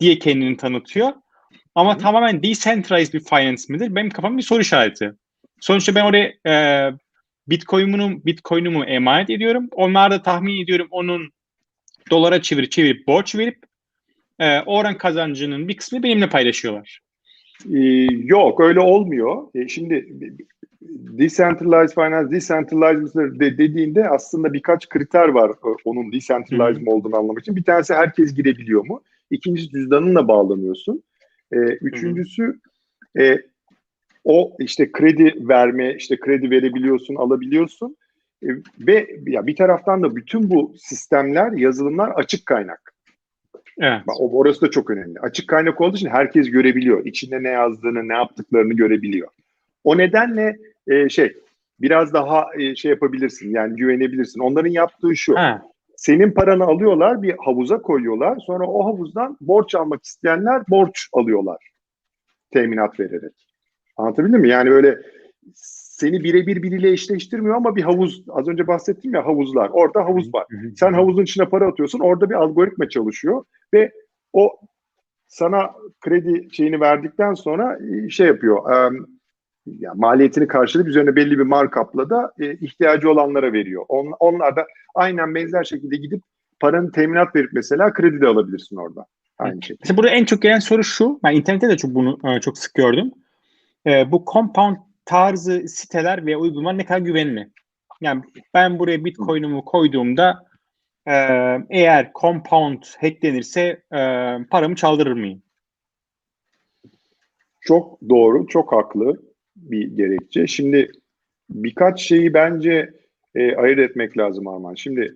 [0.00, 1.12] diye kendini tanıtıyor.
[1.74, 1.98] Ama Hı.
[1.98, 3.94] tamamen decentralized bir finance midir?
[3.94, 5.12] Benim kafam bir soru işareti.
[5.60, 6.92] Sonuçta ben oraya e,
[7.48, 9.68] Bitcoin'umu Bitcoin'umu emanet ediyorum.
[9.72, 11.32] Onlar da tahmin ediyorum onun
[12.10, 13.58] dolara çevirip çevirip borç verip
[14.38, 17.00] e, oran kazancının bir kısmını benimle paylaşıyorlar.
[17.72, 19.42] Ee, yok öyle olmuyor.
[19.54, 20.08] Ee, şimdi
[21.18, 27.40] decentralized finance, decentralized de dediğinde aslında birkaç kriter var e, onun decentralized mi olduğunu anlamak
[27.40, 27.56] için.
[27.56, 29.02] Bir tanesi herkes girebiliyor mu?
[29.30, 31.02] İkincisi cüzdanınla bağlanıyorsun.
[31.52, 32.60] Ee, üçüncüsü
[33.18, 33.38] e,
[34.24, 37.96] o işte kredi verme, işte kredi verebiliyorsun, alabiliyorsun.
[38.42, 38.48] E,
[38.80, 42.95] ve ya bir taraftan da bütün bu sistemler, yazılımlar açık kaynak.
[43.78, 44.00] Evet.
[44.06, 45.20] Bak, o- Orası da çok önemli.
[45.20, 47.06] Açık kaynak olduğu için herkes görebiliyor.
[47.06, 49.28] İçinde ne yazdığını, ne yaptıklarını görebiliyor.
[49.84, 50.56] O nedenle
[50.88, 51.36] e, şey
[51.80, 54.40] biraz daha e, şey yapabilirsin yani güvenebilirsin.
[54.40, 55.36] Onların yaptığı şu.
[55.36, 55.62] Ha,
[55.96, 58.38] Senin paranı alıyorlar bir havuza koyuyorlar.
[58.46, 61.70] Sonra o havuzdan borç almak isteyenler borç alıyorlar.
[62.52, 63.32] Teminat vererek.
[63.96, 64.48] Anlatabildim mi?
[64.48, 64.98] Yani böyle
[65.96, 69.70] seni birebir biriyle eşleştirmiyor ama bir havuz az önce bahsettim ya havuzlar.
[69.72, 70.46] Orada havuz var.
[70.76, 72.00] Sen havuzun içine para atıyorsun.
[72.00, 73.92] Orada bir algoritma çalışıyor ve
[74.32, 74.50] o
[75.28, 78.72] sana kredi şeyini verdikten sonra e, şey yapıyor.
[78.72, 78.90] e,
[79.66, 83.84] ya maliyetini karşılayıp üzerine belli bir markupla da e, ihtiyacı olanlara veriyor.
[83.88, 86.22] On, onlar da aynen benzer şekilde gidip
[86.60, 89.06] paranın teminat verip mesela kredi de alabilirsin orada.
[89.38, 89.78] Aynı şekilde.
[89.82, 91.20] Mesela burada en çok gelen soru şu.
[91.24, 93.12] Ben internette de çok bunu e, çok sık gördüm.
[93.86, 94.76] E, bu compound
[95.06, 97.50] tarzı siteler ve uygulamalar ne kadar güvenli?
[98.00, 98.22] Yani
[98.54, 100.46] ben buraya Bitcoin'umu koyduğumda
[101.06, 101.14] e,
[101.70, 104.00] eğer compound hacklenirse e,
[104.50, 105.42] paramı çaldırır mıyım?
[107.60, 109.22] Çok doğru, çok haklı
[109.56, 110.46] bir gerekçe.
[110.46, 110.90] Şimdi
[111.50, 112.90] birkaç şeyi bence
[113.34, 114.74] e, ayırt etmek lazım Arman.
[114.74, 115.14] Şimdi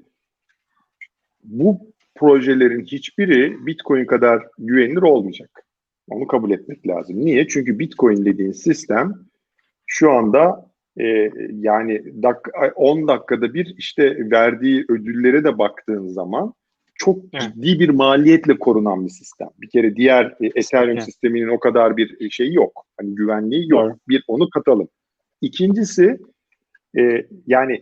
[1.44, 5.66] bu projelerin hiçbiri Bitcoin kadar güvenilir olmayacak.
[6.08, 7.24] Onu kabul etmek lazım.
[7.24, 7.48] Niye?
[7.48, 9.29] Çünkü Bitcoin dediğin sistem
[9.92, 16.54] şu anda e, yani dak 10 dakikada bir işte verdiği ödüllere de baktığın zaman
[16.94, 17.42] çok Evet.
[17.42, 19.48] ciddi bir maliyetle korunan bir sistem.
[19.60, 21.04] Bir kere diğer e, Ethereum Evet.
[21.04, 22.86] sisteminin o kadar bir şeyi yok.
[23.00, 23.82] Hani güvenliği yok.
[23.82, 23.96] Doğru.
[24.08, 24.88] Bir onu katalım.
[25.40, 26.18] İkincisi
[26.98, 27.80] e, yani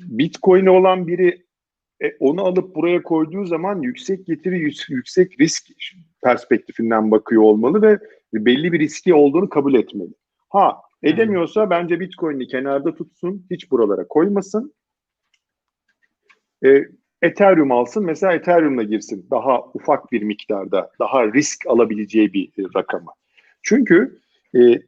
[0.00, 1.44] Bitcoin'e olan biri
[2.02, 5.66] e, onu alıp buraya koyduğu zaman yüksek getiri, yük- yüksek risk
[6.22, 7.98] perspektifinden bakıyor olmalı ve
[8.34, 10.14] belli bir riski olduğunu kabul etmeli.
[10.48, 14.74] Ha edemiyorsa bence Bitcoin'i kenarda tutsun, hiç buralara koymasın.
[16.64, 16.84] E,
[17.22, 19.26] Ethereum alsın, mesela Ethereum'la girsin.
[19.30, 23.10] Daha ufak bir miktarda, daha risk alabileceği bir e, rakamı.
[23.62, 24.18] Çünkü
[24.56, 24.78] e,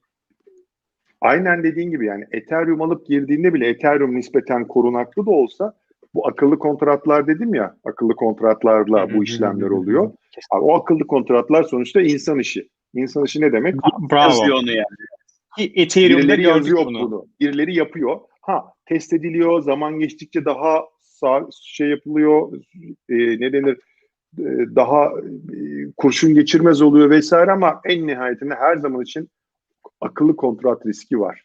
[1.20, 5.76] aynen dediğin gibi yani Ethereum alıp girdiğinde bile Ethereum nispeten korunaklı da olsa
[6.14, 10.12] bu akıllı kontratlar dedim ya, akıllı kontratlarla bu işlemler oluyor.
[10.50, 12.68] Abi, o akıllı kontratlar sonuçta insan işi.
[12.94, 13.75] İnsan işi ne demek?
[14.11, 14.31] Bravo.
[14.31, 14.87] Yazıyor onu yani.
[15.59, 17.03] Ethereum'da Birileri yazıyor bunu.
[17.03, 17.27] bunu.
[17.40, 18.20] Birileri yapıyor.
[18.40, 19.62] Ha test ediliyor.
[19.62, 22.53] Zaman geçtikçe daha sağ, şey yapılıyor.
[23.09, 23.79] e, ne denir?
[24.38, 24.44] E,
[24.77, 25.59] daha e,
[25.96, 29.29] kurşun geçirmez oluyor vesaire ama en nihayetinde her zaman için
[30.01, 31.44] akıllı kontrat riski var.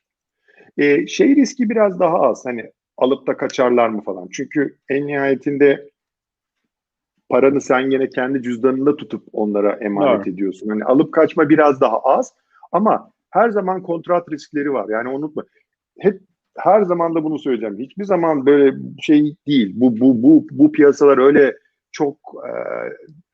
[0.77, 2.45] E, şey riski biraz daha az.
[2.45, 4.27] Hani alıp da kaçarlar mı falan.
[4.32, 5.90] Çünkü en nihayetinde
[7.32, 10.34] paranı sen yine kendi cüzdanında tutup onlara emanet Doğru.
[10.34, 10.70] ediyorsun.
[10.70, 12.34] Hani alıp kaçma biraz daha az
[12.72, 14.89] ama her zaman kontrat riskleri var.
[14.89, 15.44] Yani unutma.
[16.00, 16.22] Hep
[16.58, 17.80] her zaman da bunu söyleyeceğim.
[17.80, 19.74] Hiçbir zaman böyle şey değil.
[19.76, 21.56] Bu bu bu bu piyasalar öyle
[21.91, 22.17] çok
[22.48, 22.52] e,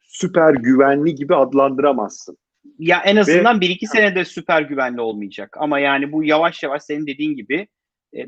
[0.01, 2.37] süper güvenli gibi adlandıramazsın.
[2.79, 5.57] Ya en azından bir iki senede süper güvenli olmayacak.
[5.59, 7.67] Ama yani bu yavaş yavaş senin dediğin gibi
[8.15, 8.19] e,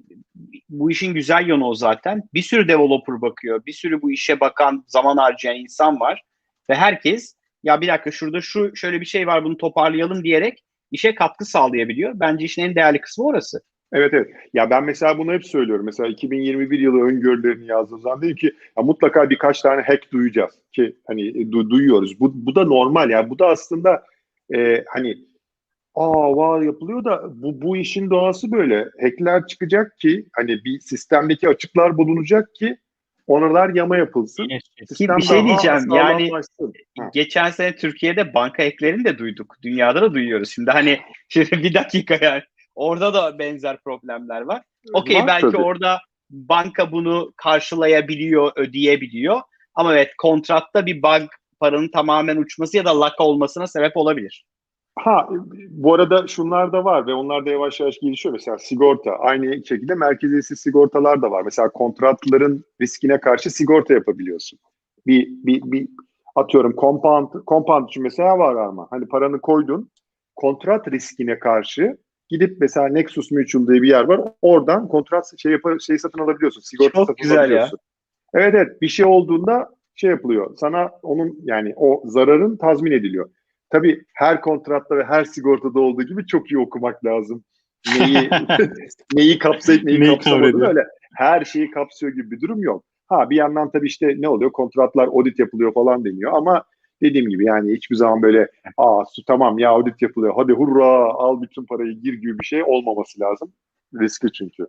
[0.70, 2.24] bu işin güzel yönü o zaten.
[2.34, 3.66] Bir sürü developer bakıyor.
[3.66, 6.24] Bir sürü bu işe bakan, zaman harcayan insan var.
[6.70, 11.16] Ve herkes ya bir dakika şurada şu şöyle bir şey var bunu toparlayalım diyerek işe
[11.16, 12.12] katkı sağlayabiliyor.
[12.16, 13.62] Bence işin en değerli kısmı orası.
[13.92, 14.28] Evet evet.
[14.54, 15.86] Ya ben mesela bunu hep söylüyorum.
[15.86, 20.96] Mesela 2021 yılı öngörülerini yazdığım zaman dedim ki ya mutlaka birkaç tane hack duyacağız ki
[21.08, 22.20] hani du- duyuyoruz.
[22.20, 23.30] Bu, bu da normal ya.
[23.30, 24.04] Bu da aslında
[24.56, 25.18] e, hani
[25.96, 28.90] aa var yapılıyor da bu, bu işin doğası böyle.
[29.02, 32.78] Hackler çıkacak ki hani bir sistemdeki açıklar bulunacak ki
[33.28, 34.48] oralar yama yapılsın.
[34.48, 36.32] Şey- Sistem bir şey diyeceğim, yani-.
[37.00, 37.10] Ha.
[37.14, 39.56] Geçen sene Türkiye'de banka eklerini de duyduk.
[39.64, 40.50] Dünyada da duyuyoruz.
[40.50, 41.00] Şimdi hani
[41.30, 42.42] şimdi bir dakika yani.
[42.76, 44.62] Orada da benzer problemler var.
[44.94, 45.58] Okey belki tabii.
[45.58, 46.00] orada
[46.30, 49.42] banka bunu karşılayabiliyor, ödeyebiliyor.
[49.76, 54.46] Ama evet kontratta bir bug paranın tamamen uçması ya da laka olmasına sebep olabilir.
[55.04, 55.30] Ha
[55.70, 58.34] bu arada şunlar da var ve onlar da yavaş yavaş gelişiyor.
[58.34, 61.42] Mesela sigorta aynı şekilde merkeziyetsiz sigortalar da var.
[61.46, 64.60] Mesela kontratların riskine karşı sigorta yapabiliyorsun.
[65.08, 65.88] Bir, bir, bir
[66.36, 69.90] atıyorum compound, compound için mesela var ama hani paranı koydun
[70.36, 71.98] kontrat riskine karşı
[72.30, 74.22] gidip mesela Nexus Mutual diye bir yer var.
[74.42, 76.62] Oradan kontrat şey yapar, şey satın alabiliyorsun.
[76.62, 77.42] Sigorta Çok satın güzel ya.
[77.42, 77.80] alabiliyorsun.
[78.34, 80.56] Evet evet bir şey olduğunda şey yapılıyor.
[80.58, 83.30] Sana onun yani o zararın tazmin ediliyor.
[83.70, 87.44] Tabii her kontratta ve her sigortada olduğu gibi çok iyi okumak lazım.
[88.00, 88.30] Neyi
[89.14, 90.84] neyi kapsayıp neyi, Neyi kapsamadığını öyle
[91.16, 92.84] her şeyi kapsıyor gibi bir durum yok.
[93.08, 94.52] Ha bir yandan tabii işte ne oluyor?
[94.52, 96.64] Kontratlar audit yapılıyor falan deniyor ama
[97.02, 101.42] dediğim gibi yani hiçbir zaman böyle aa su tamam ya audit yapılıyor hadi hurra al
[101.42, 103.54] bütün parayı gir gibi bir şey olmaması lazım.
[104.02, 104.68] Riskli çünkü.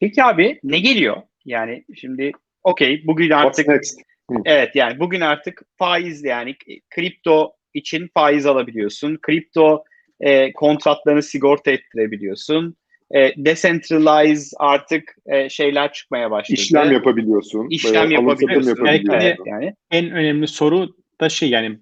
[0.00, 1.16] Peki abi ne geliyor?
[1.44, 2.32] Yani şimdi
[2.62, 3.66] okey bugün artık?
[4.44, 6.56] Evet yani bugün artık faiz yani
[6.90, 9.18] kripto için faiz alabiliyorsun.
[9.22, 9.84] Kripto
[10.20, 12.76] e, kontratlarını sigorta ettirebiliyorsun.
[13.14, 16.60] E, decentralize artık e, şeyler çıkmaya başladı.
[16.60, 17.66] İşlem yapabiliyorsun.
[17.70, 18.68] İşlem yapabiliyorsun.
[18.68, 19.22] yapabiliyorsun.
[19.24, 19.74] Evet, yani.
[19.90, 21.78] en önemli soru da şey yani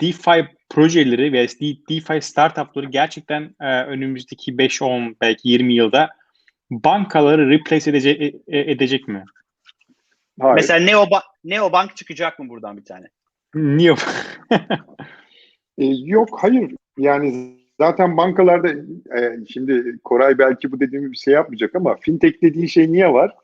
[0.00, 1.48] DeFi projeleri ve
[1.88, 6.10] DeFi startupları gerçekten e, önümüzdeki 5-10 belki 20 yılda
[6.70, 9.24] bankaları replace edecek, e- edecek mi?
[10.40, 10.54] Hayır.
[10.54, 13.06] Mesela Neobank, Neobank çıkacak mı buradan bir tane?
[13.54, 13.94] Niye?
[15.78, 18.68] E, yok hayır yani zaten bankalarda
[19.18, 23.34] e, şimdi Koray belki bu dediğimi bir şey yapmayacak ama fintech dediğin şey niye var?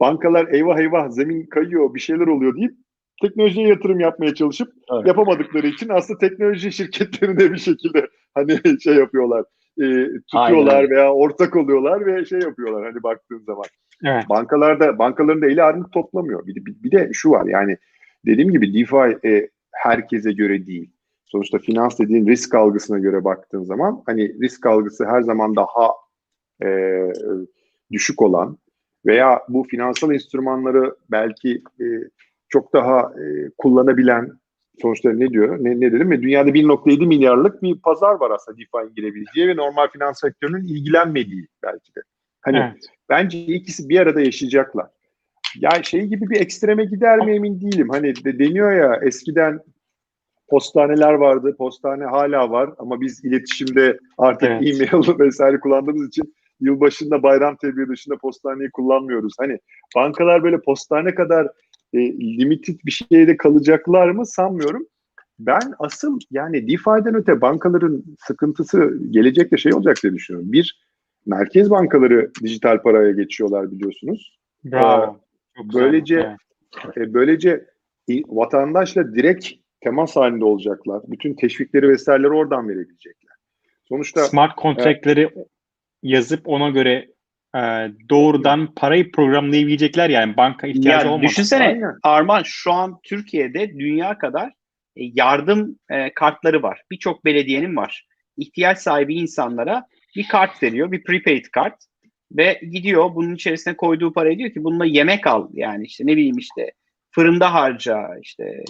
[0.00, 2.74] Bankalar eyvah eyvah zemin kayıyor bir şeyler oluyor deyip
[3.22, 5.06] teknolojiye yatırım yapmaya çalışıp Evet.
[5.06, 9.44] yapamadıkları için aslında teknoloji şirketlerini de bir şekilde hani şey yapıyorlar
[9.80, 9.84] e,
[10.30, 10.90] tutuyorlar Aynen.
[10.90, 13.64] veya ortak oluyorlar ve şey yapıyorlar hani baktığın zaman.
[14.04, 14.28] evet.
[14.28, 16.46] Bankalarda bankaların da eli armut toplamıyor.
[16.46, 17.76] Bir de, bir, bir de şu var yani
[18.26, 19.48] dediğim gibi DeFi e,
[19.84, 20.90] herkese göre değil.
[21.24, 25.90] Sonuçta finans dediğin risk algısına göre baktığın zaman hani risk algısı her zaman daha
[26.64, 27.00] e,
[27.92, 28.58] düşük olan
[29.06, 31.84] veya bu finansal enstrümanları belki e,
[32.48, 34.30] çok daha e, kullanabilen
[34.82, 35.64] sonuçta ne diyor?
[35.64, 36.22] Ne, ne dedim mi?
[36.22, 41.94] Dünyada 1.7 milyarlık bir pazar var aslında DeFi'nin girebileceği ve normal finans sektörünün ilgilenmediği belki
[41.94, 42.00] de.
[42.40, 42.86] Hani evet.
[43.08, 44.86] Bence ikisi bir arada yaşayacaklar.
[45.56, 47.88] Ya şey gibi bir ekstreme gider mi emin değilim.
[47.88, 49.60] Hani de, deniyor ya eskiden
[50.48, 51.54] postaneler vardı.
[51.58, 54.62] Postane hala var ama biz iletişimde artık Evet.
[54.62, 59.34] e-mail vesaire kullandığımız için yılbaşında bayram tebriği dışında postaneyi kullanmıyoruz.
[59.38, 59.58] Hani
[59.96, 61.46] bankalar böyle postane kadar
[61.92, 61.98] e,
[62.38, 64.86] limited bir şeyde kalacaklar mı sanmıyorum.
[65.38, 70.52] Ben asıl yani DeFi'den öte bankaların sıkıntısı gelecekte şey olacak diye düşünüyorum.
[70.52, 70.84] Bir,
[71.26, 74.38] merkez bankaları dijital paraya geçiyorlar biliyorsunuz.
[74.64, 75.20] Bravo.
[75.56, 75.82] Çok güzel.
[75.84, 76.36] Böylece
[76.84, 76.96] Evet.
[76.96, 77.66] e, böylece
[78.08, 79.48] e, vatandaşla direkt
[79.84, 81.02] temas halinde olacaklar.
[81.06, 83.34] Bütün teşvikleri vesaireleri oradan verebilecekler.
[83.88, 85.30] Sonuçta smart kontratları
[86.02, 87.08] yazıp ona göre
[87.56, 87.60] e,
[88.10, 91.28] doğrudan parayı programlayabilecekler yani banka ihtiyacı Ya olmadan.
[91.28, 91.94] düşünsene Aynen.
[92.02, 94.48] Arman şu an Türkiye'de dünya kadar
[94.96, 96.82] e, yardım e, kartları var.
[96.90, 98.06] Birçok belediyenin var.
[98.36, 101.74] İhtiyaç sahibi insanlara bir kart veriyor, bir prepaid kart
[102.32, 106.38] ve gidiyor bunun içerisine koyduğu parayı diyor ki bununla yemek al yani işte ne bileyim
[106.38, 106.72] işte
[107.10, 108.64] fırında harca işte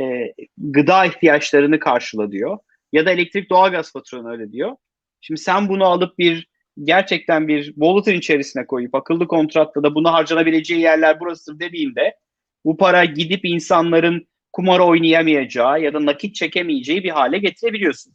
[0.00, 2.58] e, gıda ihtiyaçlarını karşıla diyor
[2.92, 4.76] ya da elektrik doğalgaz faturanı öyle diyor.
[5.20, 6.48] Şimdi sen bunu alıp bir
[6.84, 12.14] gerçekten bir wallet'ın içerisine koyup akıllı kontratta da bunu harcanabileceği yerler burasıdır dediğinde
[12.64, 18.14] bu para gidip insanların kumar oynayamayacağı ya da nakit çekemeyeceği bir hale getirebiliyorsun.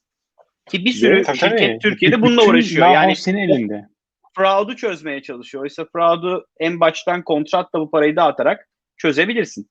[0.70, 1.80] Ki bir sürü Evet, şirket tabii.
[1.82, 2.88] Türkiye'de bununla uğraşıyor.
[2.88, 3.88] Yani senin elinde.
[4.36, 5.64] fraud'u çözmeye çalışıyor.
[5.64, 9.70] Oysa fraud'u en baştan kontratla bu parayı dağıtarak çözebilirsin.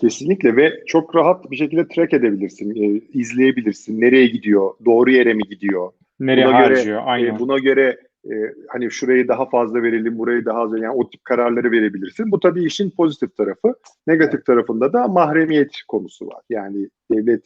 [0.00, 4.00] Kesinlikle ve çok rahat bir şekilde track edebilirsin, e, izleyebilirsin.
[4.00, 5.92] Nereye gidiyor, doğru yere mi gidiyor?
[6.20, 7.02] Nereye Buna göre, harcıyor?
[7.04, 7.34] Aynen.
[7.34, 8.32] E, buna göre e,
[8.68, 10.72] hani şurayı daha fazla verelim, burayı daha az.
[10.72, 12.32] Yani o tip kararları verebilirsin.
[12.32, 13.74] Bu tabii işin pozitif tarafı.
[14.06, 16.42] Negatif tarafında da mahremiyet konusu var.
[16.50, 17.44] Yani devlet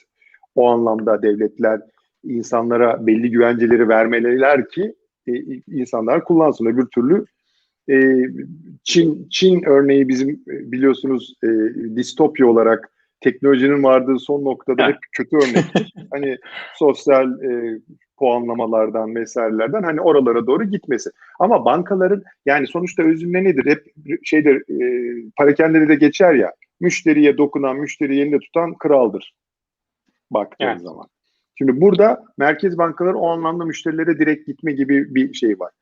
[0.55, 1.81] o anlamda devletler
[2.25, 4.95] insanlara belli güvenceleri vermeliler ki
[5.27, 5.33] e,
[5.69, 6.67] insanlar kullansın.
[6.67, 7.25] Öbür türlü
[7.91, 8.23] e,
[8.85, 11.49] Çin Çin örneği bizim e, biliyorsunuz e,
[11.97, 15.95] distopya olarak teknolojinin vardığı son noktada hep kötü örnektir.
[16.11, 16.39] hani
[16.75, 17.81] sosyal e,
[18.19, 21.11] puanlamalardan vesairelerden hani oralara doğru gitmesi.
[21.41, 23.67] Ama bankaların yani sonuçta özünde nedir?
[23.67, 23.87] Hep
[24.25, 29.35] şeydir e, parakendede de geçer ya müşteriye dokunan, müşteri elinde tutan kraldır.
[30.31, 30.81] Baktığın Evet.
[30.81, 31.07] zaman.
[31.59, 35.73] Şimdi burada merkez bankaları o anlamda müşterilere direkt gitme gibi bir şey var.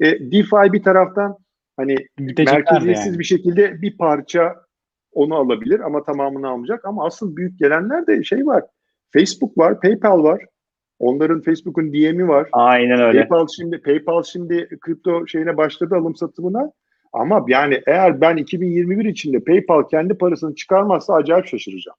[0.00, 1.36] E, DeFi bir taraftan
[1.76, 1.96] hani
[2.38, 3.18] merkeziyetsiz yani.
[3.18, 4.64] bir şekilde bir parça
[5.12, 6.84] onu alabilir ama tamamını almayacak.
[6.84, 8.64] Ama asıl büyük gelenler de şey var.
[9.12, 10.44] Facebook var, PayPal var.
[10.98, 12.48] Onların Facebook'un DM'i var.
[12.52, 13.18] Aynen öyle.
[13.18, 16.72] PayPal şimdi PayPal şimdi kripto şeyine başladı alım satımına.
[17.12, 21.98] Ama yani eğer ben 2021 içinde PayPal kendi parasını çıkarmazsa acayip şaşıracağım.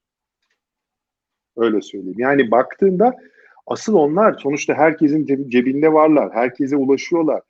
[1.56, 2.18] Öyle söyleyeyim.
[2.18, 3.14] Yani baktığında
[3.66, 6.32] asıl onlar sonuçta herkesin cebi- cebinde varlar.
[6.32, 7.42] Herkese ulaşıyorlar.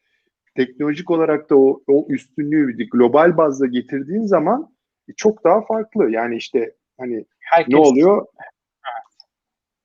[0.57, 4.75] Teknolojik olarak da o, o üstünlüğü global bazda getirdiğin zaman
[5.17, 6.11] çok daha farklı.
[6.11, 8.27] Yani işte hani Herkes, ne oluyor?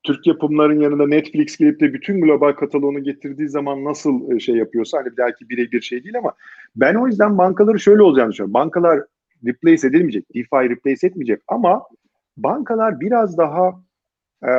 [0.04, 4.98] Türk yapımların yanında Netflix gelip de bütün global kataloğunu getirdiği zaman nasıl e, şey yapıyorsa
[4.98, 6.34] hani belki birebir şey değil ama
[6.76, 8.54] ben o yüzden bankaları şöyle olacağını düşünüyorum.
[8.54, 9.00] Bankalar
[9.46, 10.26] replace edilmeyecek.
[10.36, 11.84] DeFi replace etmeyecek ama
[12.38, 13.84] bankalar biraz daha
[14.44, 14.50] e,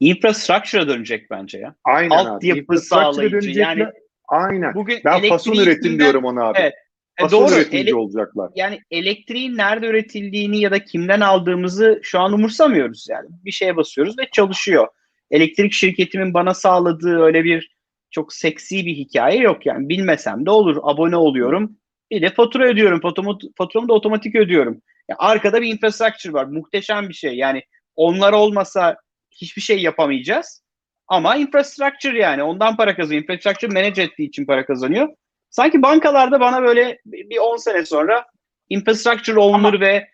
[0.00, 1.74] Infrastructure'a dönecek bence ya.
[1.84, 3.50] aynen Altyapı sağlayıcı.
[3.50, 3.86] Yani
[4.28, 4.74] aynen.
[4.74, 6.58] bugün Ben fason üretim diyorum ona abi.
[6.60, 6.74] Evet.
[7.18, 7.54] E, Fason doğru.
[7.54, 8.50] üretici Ele- olacaklar.
[8.54, 13.28] yani elektriğin nerede üretildiğini ya da kimden aldığımızı şu an umursamıyoruz yani.
[13.44, 14.88] Bir şeye basıyoruz ve çalışıyor.
[15.30, 17.76] Elektrik şirketimin bana sağladığı öyle bir
[18.10, 19.88] çok seksi bir hikaye yok yani.
[19.88, 20.76] Bilmesem de olur.
[20.82, 21.76] Abone oluyorum.
[22.10, 23.00] Bir de fatura ödüyorum.
[23.00, 24.82] Faturamı, faturamı da otomatik ödüyorum.
[25.08, 26.44] Yani arkada bir infrastructure var.
[26.44, 27.34] Muhteşem bir şey.
[27.36, 27.62] Yani
[27.96, 28.96] onlar olmasa
[29.30, 30.62] hiçbir şey yapamayacağız.
[31.08, 32.42] Ama infrastructure yani.
[32.42, 33.22] Ondan para kazanıyor.
[33.22, 35.08] Infrastructure manage ettiği için para kazanıyor.
[35.50, 38.24] Sanki bankalarda bana böyle bir bir 10 sene sonra
[38.68, 40.08] infrastructure owner ve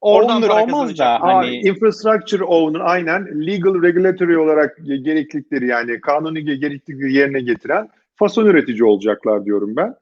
[0.00, 6.00] oradan Owner para olmaz da hani infrastructure owner aynen legal regulatory olarak ge- gereklilikleri yani
[6.00, 9.94] kanuni ge- gereklilikleri yerine getiren fason üretici olacaklar diyorum ben.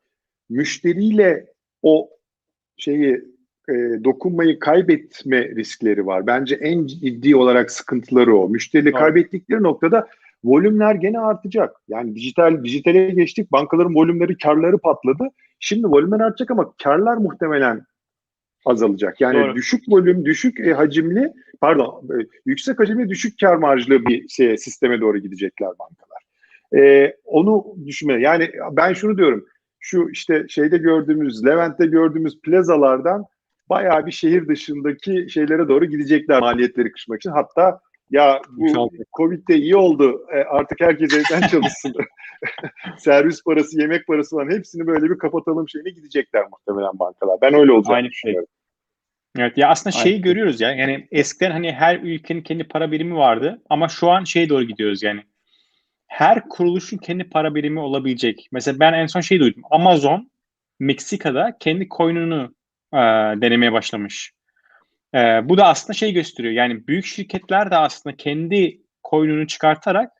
[0.48, 1.46] Müşteriyle
[1.82, 2.10] o
[2.76, 3.20] şeyi
[3.70, 6.26] e, dokunmayı kaybetme riskleri var.
[6.26, 8.48] Bence en ciddi olarak sıkıntıları o.
[8.48, 9.00] Müşteriyle Doğru.
[9.00, 10.08] kaybettikleri noktada
[10.44, 11.76] volümler gene artacak.
[11.88, 13.52] Yani dijital dijitale geçtik.
[13.52, 15.28] Bankaların volümleri, karları patladı.
[15.58, 17.86] Şimdi volümler artacak ama karlar muhtemelen
[18.64, 19.20] azalacak.
[19.20, 19.54] Yani Doğru.
[19.54, 25.00] düşük volüm, düşük e, hacimli, pardon, e, yüksek hacimli, düşük kar marjlı bir şey, sisteme
[25.00, 26.22] doğru gidecekler bankalar.
[26.76, 28.20] E, onu düşünme.
[28.20, 29.46] Yani ben şunu diyorum.
[29.80, 33.24] Şu işte şeyde gördüğümüz, Levent'te gördüğümüz plazalardan
[33.70, 37.30] bayağı bir şehir dışındaki şeylere doğru gidecekler maliyetleri kısmak için.
[37.30, 37.80] Hatta
[38.10, 38.88] ya bu İnşallah.
[39.16, 40.26] Covid'de iyi oldu.
[40.32, 41.94] E, artık herkes evden çalışsın.
[42.98, 47.38] Servis parası, yemek parası falan hepsini böyle bir kapatalım şeyine gidecekler muhtemelen bankalar.
[47.42, 48.36] Ben öyle olacağını Aynı şey.
[49.38, 50.22] Evet ya aslında şeyi Aynen.
[50.22, 50.72] görüyoruz ya.
[50.72, 55.02] Yani eskiden hani her ülkenin kendi para birimi vardı ama şu an şeye doğru gidiyoruz
[55.02, 55.22] yani.
[56.06, 58.48] Her kuruluşun kendi para birimi olabilecek.
[58.52, 59.62] Mesela ben en son şey duydum.
[59.70, 60.30] Amazon
[60.78, 62.54] Meksika'da kendi coin'unu
[62.94, 62.98] e,
[63.40, 64.32] denemeye başlamış.
[65.14, 66.54] E, bu da aslında şey gösteriyor.
[66.54, 70.12] Yani büyük şirketler de aslında kendi coin'unu çıkartarak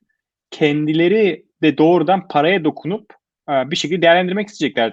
[0.51, 3.13] kendileri de doğrudan paraya dokunup
[3.49, 4.91] e, bir şekilde değerlendirmek isteyecekler.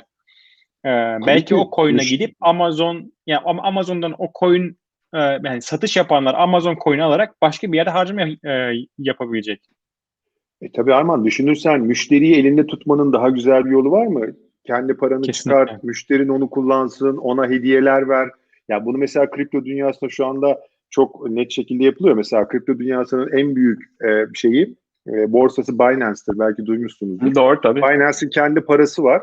[0.86, 0.90] E,
[1.28, 1.56] belki ki.
[1.56, 4.78] o coin'e gidip Amazon yani Am- Amazon'dan o coin
[5.14, 9.62] e, yani satış yapanlar Amazon coin'i alarak başka bir yerde harcama e, yapabilecek.
[10.62, 14.26] E tabii Arman düşünürsen müşteriyi elinde tutmanın daha güzel bir yolu var mı?
[14.68, 15.66] Kendi paranı Kesinlikle.
[15.66, 18.30] çıkar, müşterin onu kullansın, ona hediyeler ver.
[18.70, 20.60] Ya bunu mesela kripto dünyasında şu anda
[20.90, 22.16] çok net şekilde yapılıyor.
[22.16, 24.76] Mesela kripto dünyasının en büyük e, şeyi
[25.08, 26.40] e, borsası Binance'tır.
[26.40, 27.36] Belki duymuşsunuzdur.
[27.36, 27.82] Doğru tabii.
[27.82, 29.22] Binance'in kendi parası var.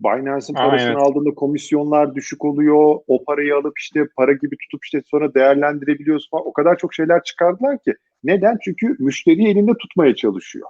[0.00, 1.02] Binance'in Aa, parasını evet.
[1.02, 2.98] aldığında komisyonlar düşük oluyor.
[3.06, 6.46] O parayı alıp işte para gibi tutup işte sonra değerlendirebiliyorsun falan.
[6.46, 7.94] O kadar çok şeyler çıkardılar ki.
[8.24, 8.58] Neden?
[8.64, 10.68] Çünkü müşteriyi elinde tutmaya çalışıyor.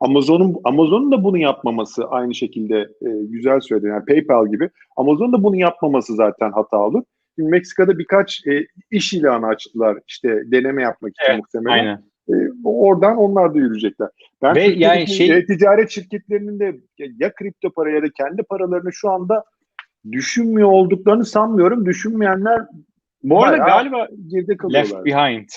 [0.00, 3.86] Amazon'un Amazon'un da bunu yapmaması aynı şekilde e, güzel söyledi.
[3.86, 4.70] Yani PayPal gibi.
[4.96, 7.04] Amazon da bunu yapmaması zaten hatalı.
[7.38, 11.78] Şimdi Meksika'da birkaç e, iş ilanı açtılar işte deneme yapmak için Evet, muhtemelen.
[11.78, 12.02] Aynen.
[12.28, 12.34] E,
[12.64, 14.08] oradan onlar da yürüyecekler.
[14.42, 16.76] Ben Ve yani şey- e, ticaret şirketlerinin de
[17.18, 19.44] ya, kripto para ya da kendi paralarını şu anda
[20.12, 21.86] düşünmüyor olduklarını sanmıyorum.
[21.86, 22.66] Düşünmeyenler
[23.22, 25.04] Bu arada galiba geride Left kalıyorlar.
[25.04, 25.48] behind.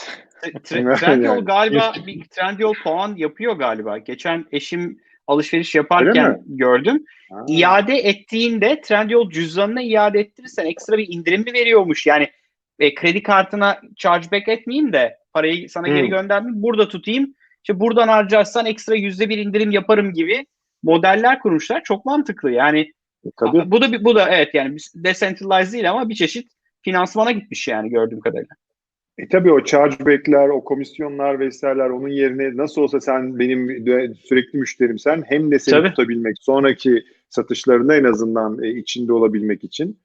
[0.44, 3.98] Tre- Trendyol galiba bir Trendyol puan yapıyor galiba.
[3.98, 7.06] Geçen eşim alışveriş yaparken gördüm.
[7.32, 7.46] Ha.
[7.48, 12.06] İade ettiğinde Trendyol cüzdanına iade ettirirsen ekstra bir indirim mi veriyormuş?
[12.08, 12.30] Yani
[12.80, 15.96] e, kredi kartına chargeback etmeyeyim de parayı sana Hmm.
[15.96, 16.64] geri göndermeyeyim.
[16.64, 17.36] Burada tutayım.
[17.64, 20.46] İşte buradan harcarsan ekstra yüzde bir indirim yaparım gibi
[20.84, 21.84] modeller kurmuşlar.
[21.84, 22.52] Çok mantıklı.
[22.52, 22.92] Yani
[23.26, 23.72] E, Tabii.
[23.72, 28.20] bu da bu da evet yani decentralized değil ama bir çeşit finansmana gitmiş yani gördüğüm
[28.20, 28.56] kadarıyla.
[29.22, 33.68] E tabii o chargeback'ler, o komisyonlar vesaireler onun yerine nasıl olsa sen benim
[34.24, 35.90] sürekli müşterimsen hem de seni Tabii.
[35.90, 40.00] tutabilmek, sonraki satışlarında en azından e, içinde olabilmek için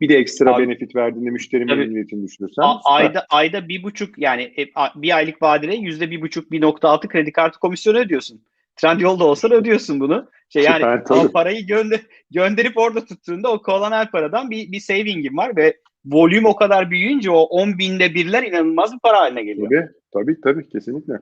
[0.00, 1.78] bir de ekstra Abi- benefit verdiğinde müşteri Tabii.
[1.78, 4.66] memnuniyetini düşünürsen A- ayda ayda bir buçuk yani e,
[4.96, 8.40] bir aylık vadede yüzde bir buçuk bir nokta altı kredi kartı komisyonu ödüyorsun.
[8.76, 10.30] Trendyol'da olsa da ödüyorsun bunu.
[10.48, 12.00] Şey yani Süper, ama parayı gönder
[12.30, 17.30] gönderip orada tuttuğunda o kolonel paradan bir, bir saving'in var ve volüm o kadar büyüyünce
[17.30, 19.68] o 10 binde birler inanılmaz bir para haline geliyor.
[19.70, 21.14] Tabii, tabii, tabii, kesinlikle.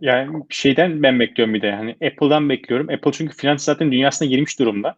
[0.00, 1.72] Yani şeyden ben bekliyorum bir de.
[1.72, 2.90] Hani Apple'dan bekliyorum.
[2.90, 4.94] Apple çünkü finans zaten dünyasına girmiş durumda.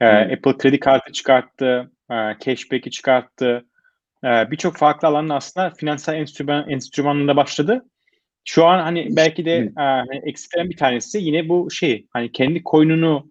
[0.00, 0.32] Ee, Hmm.
[0.32, 2.14] Apple kredi kartı çıkarttı, e,
[2.44, 3.64] cashback'i çıkarttı.
[4.24, 7.84] Ee, Birçok farklı alanın aslında finansal enstrüman, enstrümanında başladı.
[8.44, 9.68] Şu an hani belki de Hmm.
[9.68, 13.30] e, hani eksiklerin bir tanesi yine bu şey hani kendi coin'unu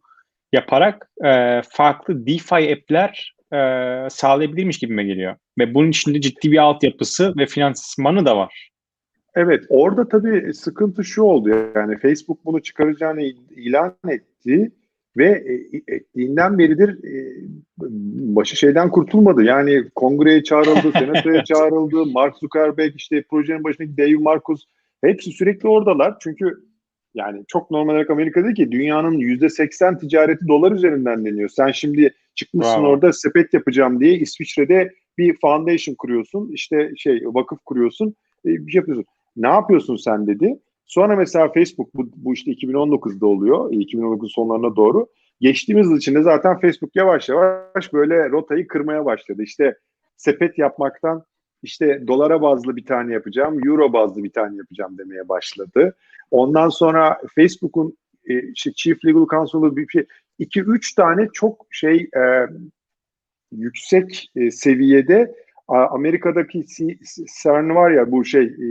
[0.54, 5.36] yaparak e, farklı DeFi app'ler e, sağlayabilirmiş gibime geliyor.
[5.60, 8.70] Ve bunun içinde ciddi bir altyapısı ve finansmanı da var.
[9.36, 13.22] Evet, orada tabii sıkıntı şu oldu yani Facebook bunu çıkaracağını
[13.56, 14.72] ilan etti
[15.18, 17.34] ve e, ettiğinden beridir e,
[18.36, 19.44] başı şeyden kurtulmadı.
[19.44, 24.66] Yani kongreye çağrıldı, senatoya çağrıldı, Mark Zuckerberg işte projenin başındaki Dave Marcus
[25.02, 26.18] hepsi sürekli oradalar.
[26.20, 26.64] Çünkü
[27.14, 31.50] yani çok normal olarak Amerika'da ki dünyanın yüzde seksen ticareti dolar üzerinden deniyor.
[31.50, 32.92] Sen şimdi çıkmışsın Bravo.
[32.92, 38.16] orada sepet yapacağım diye İsviçre'de bir foundation kuruyorsun, işte şey vakıf kuruyorsun,
[38.46, 39.06] e, bir şey yapıyorsun.
[39.36, 40.60] Ne yapıyorsun sen dedi.
[40.86, 43.72] Sonra mesela Facebook bu, bu işte 2019'da oluyor.
[43.72, 45.08] 2019 sonlarına doğru.
[45.42, 49.44] Geçtiğimiz yıl içinde zaten Facebook yavaş yavaş böyle rotayı kırmaya başladı.
[49.44, 49.78] İşte
[50.18, 51.24] sepet yapmaktan
[51.64, 55.96] işte dolara bazlı bir tane yapacağım, euro bazlı bir tane yapacağım demeye başladı.
[56.32, 57.98] Ondan sonra Facebook'un
[58.30, 60.06] e, işte Chief Legal Counsel'ı bir şey,
[60.40, 62.48] iki üç tane çok şey e,
[63.52, 65.36] yüksek e, seviyede
[65.68, 66.66] a, Amerika'daki
[67.44, 68.68] CERN var ya bu şey e,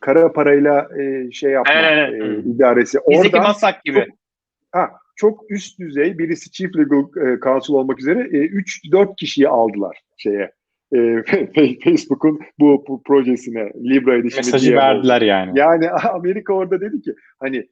[0.00, 2.46] kara parayla e, şey yapma Evet, e, evet.
[2.46, 2.98] idaresi.
[3.08, 4.06] Bizdeki masak gibi.
[4.72, 10.52] ha, çok üst düzey birisi Chief Legal e, Counsel olmak üzere 3-4 kişiyi aldılar şeye.
[10.94, 11.22] E,
[11.84, 15.58] Facebook'un bu, bu projesine Libra edişini Mesajı verdiler yani.
[15.58, 17.68] Yani Amerika orada dedi ki hani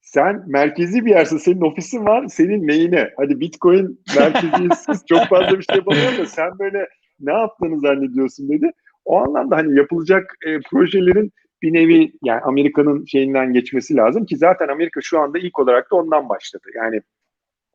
[0.00, 3.10] sen merkezi bir yersin, senin ofisin var, senin neyine?
[3.16, 6.88] Hadi Bitcoin merkeziyetsiz çok fazla bir şey yapamıyor da sen böyle
[7.20, 8.70] ne yaptığını zannediyorsun dedi.
[9.04, 11.32] O anlamda hani yapılacak e, projelerin
[11.62, 15.96] bir nevi yani Amerika'nın şeyinden geçmesi lazım ki zaten Amerika şu anda ilk olarak da
[15.96, 16.64] ondan başladı.
[16.74, 17.00] Yani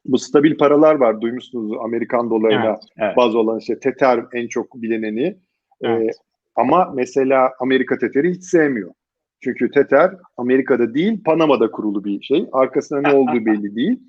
[0.06, 3.18] bu stabil paralar var duymuşsunuz Amerikan dolarına Evet, evet.
[3.18, 5.38] baz olan işte Tether en çok bilineni.
[5.82, 6.10] Evet.
[6.10, 6.12] Ee,
[6.56, 8.92] ama mesela Amerika Tether'i hiç sevmiyor.
[9.46, 12.48] Çünkü Tether Amerika'da değil Panama'da kurulu bir şey.
[12.52, 14.00] Arkasında ne olduğu belli değil.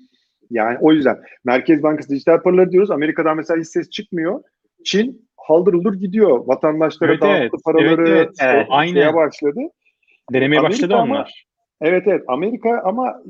[0.49, 2.91] Yani o yüzden Merkez Bankası dijital paraları diyoruz.
[2.91, 4.41] Amerika'dan mesela hiç ses çıkmıyor.
[4.85, 6.47] Çin haldır uldur gidiyor.
[6.47, 7.51] Vatandaşlara Evet, dağıttı evet.
[7.65, 8.29] paraları Evet, evet.
[8.41, 9.15] Evet, şeye aynen.
[9.15, 9.59] başladı.
[10.33, 11.45] Denemeye Amerika başladı ama- onlar.
[11.81, 13.21] Evet evet Amerika ama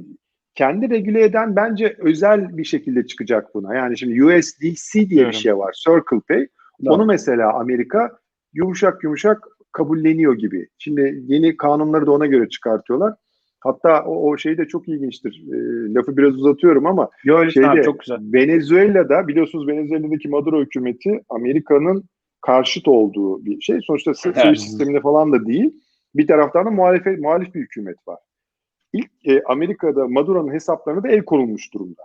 [0.55, 3.75] kendi regüle eden bence özel bir şekilde çıkacak buna.
[3.75, 5.31] Yani şimdi USDC diye Biliyorum.
[5.31, 5.73] bir şey var.
[5.85, 6.47] Circle Pay.
[6.85, 8.11] Onu mesela Amerika
[8.53, 9.47] yumuşak yumuşak
[9.77, 10.67] kabulleniyor gibi.
[10.77, 13.13] Şimdi yeni kanunları da ona göre çıkartıyorlar.
[13.59, 15.43] Hatta o, o şey de çok ilginçtir.
[15.53, 15.57] E,
[15.93, 18.17] lafı biraz uzatıyorum ama Yo, şeyde abi, çok güzel.
[18.21, 22.03] Venezuela'da biliyorsunuz Venezuela'daki Maduro hükümeti Amerika'nın
[22.41, 23.79] karşıt olduğu bir şey.
[23.83, 24.37] Sonuçta Evet.
[24.37, 25.73] savaş sisteminde falan da değil.
[26.15, 28.19] Bir taraftan da muhalefet, muhalif bir hükümet var.
[28.93, 32.01] İlk e, Amerika'da Maduro'nun hesaplarına da el konulmuş durumda.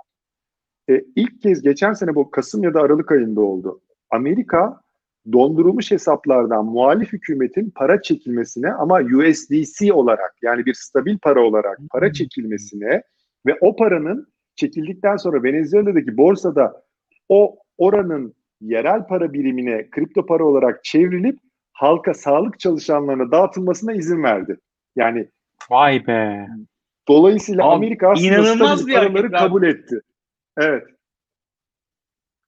[0.91, 3.81] E, ilk kez geçen sene bu Kasım ya da Aralık ayında oldu.
[4.11, 4.81] Amerika
[5.33, 12.13] dondurulmuş hesaplardan muhalif hükümetin para çekilmesine ama USDC olarak yani bir stabil para olarak para
[12.13, 13.03] çekilmesine
[13.47, 16.83] ve o paranın çekildikten sonra Venezuela'daki borsada
[17.29, 21.39] o oranın yerel para birimine kripto para olarak çevrilip
[21.73, 24.57] halka sağlık çalışanlarına dağıtılmasına izin verdi.
[24.97, 25.29] Yani
[25.71, 26.47] Vay be.
[27.09, 30.01] dolayısıyla Abi, Amerika aslında paraları kabul etti.
[30.57, 30.85] Evet.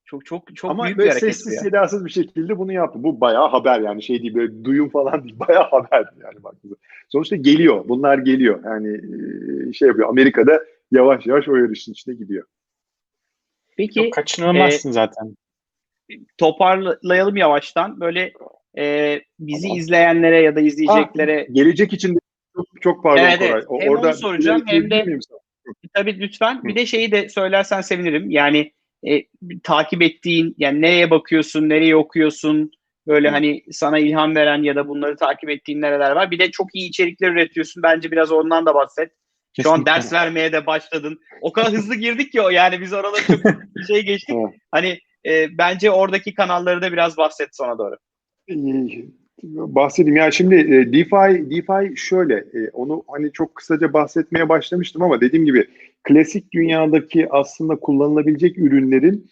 [0.07, 1.61] Çok çok çok Ama büyük bir hareket sessiz ya.
[1.61, 3.03] sedasız bir şekilde bunu yaptı.
[3.03, 5.39] Bu bayağı haber yani şey değil böyle duyum falan değil.
[5.49, 6.77] Bayağı haber yani baktığınızda.
[7.09, 7.85] sonuçta geliyor.
[7.89, 8.65] Bunlar geliyor.
[8.65, 9.01] Yani
[9.69, 10.09] e, şey yapıyor.
[10.09, 12.47] Amerika'da yavaş yavaş o yarışın içine gidiyor.
[13.77, 15.37] Peki Yok, kaçınılmazsın zaten.
[16.39, 18.01] toparlayalım yavaştan.
[18.01, 18.33] Böyle
[18.79, 22.19] e, bizi izleyenlere ya da izleyeceklere Gelecek için de
[22.57, 23.51] çok, çok pardon Evet, Koray.
[23.53, 23.65] evet.
[23.69, 25.19] O- Hem onu soracağım, bir- hem de-
[25.95, 26.65] tabii lütfen Hı.
[26.65, 28.31] bir de şeyi de söylersen sevinirim.
[28.31, 28.73] Yani
[29.09, 29.25] e,
[29.63, 32.71] takip ettiğin yani nereye bakıyorsun, nereye okuyorsun?
[33.07, 36.31] Böyle hani sana ilham veren ya da bunları takip ettiğin nereler var?
[36.31, 37.83] Bir de çok iyi içerikler üretiyorsun.
[37.83, 39.13] Bence biraz ondan da bahset.
[39.63, 39.93] Şu an Kesinlikle.
[39.93, 41.21] ders vermeye de başladın.
[41.41, 43.39] O kadar hızlı girdik ki o yani biz oraları çok
[43.89, 44.37] şey geçtik.
[44.39, 44.61] Evet.
[44.71, 47.97] Hani e, bence oradaki kanalları da biraz bahset sonra doğru.
[48.51, 48.57] Ee,
[49.43, 55.21] bahsedeyim ya şimdi e, DeFi DeFi şöyle e, onu hani çok kısaca bahsetmeye başlamıştım ama
[55.21, 55.67] dediğim gibi
[56.05, 59.31] klasik dünyadaki aslında kullanılabilecek ürünlerin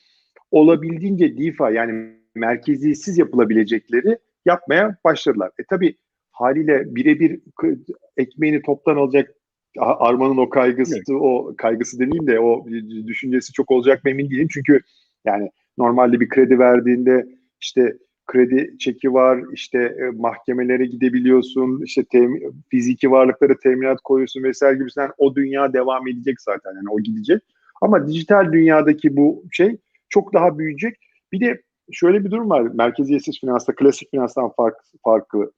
[0.51, 5.51] olabildiğince DeFi yani merkeziyetsiz yapılabilecekleri yapmaya başladılar.
[5.59, 5.97] E tabi
[6.33, 7.41] haliyle birebir
[8.17, 9.35] ekmeğini toptan alacak
[9.79, 12.67] Arman'ın o kaygısı o kaygısı demeyeyim de o
[13.07, 14.81] düşüncesi çok olacak mı emin değilim çünkü
[15.25, 17.27] yani normalde bir kredi verdiğinde
[17.61, 17.97] işte
[18.27, 25.11] kredi çeki var, işte e, mahkemelere gidebiliyorsun, işte tem- fiziki varlıklara teminat koyuyorsun vesaire gibisinden
[25.19, 27.43] o dünya devam edecek zaten yani o gidecek.
[27.83, 29.77] Ama dijital dünyadaki bu şey
[30.09, 30.97] çok daha büyüyecek.
[31.33, 31.63] Bir de
[31.93, 32.61] şöyle bir durum var.
[32.61, 35.53] Merkeziyetsiz finansta, klasik finanstan fark, farklı.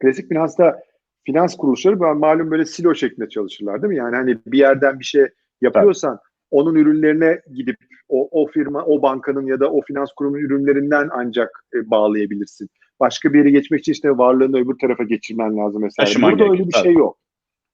[0.00, 0.82] Klasik finansta
[1.24, 3.96] finans kuruluşları malum böyle silo şeklinde çalışırlar değil mi?
[3.96, 5.26] Yani hani bir yerden bir şey
[5.60, 6.18] yapıyorsan
[6.52, 7.76] onun ürünlerine gidip
[8.08, 12.68] o, o firma, o bankanın ya da o finans kurumunun ürünlerinden ancak e, bağlayabilirsin.
[13.00, 16.06] Başka bir yere geçmek için işte varlığını öbür tarafa geçirmen lazım mesela.
[16.06, 16.84] Taşıman Burada öyle gerekiyor, bir tabii.
[16.84, 17.18] şey yok.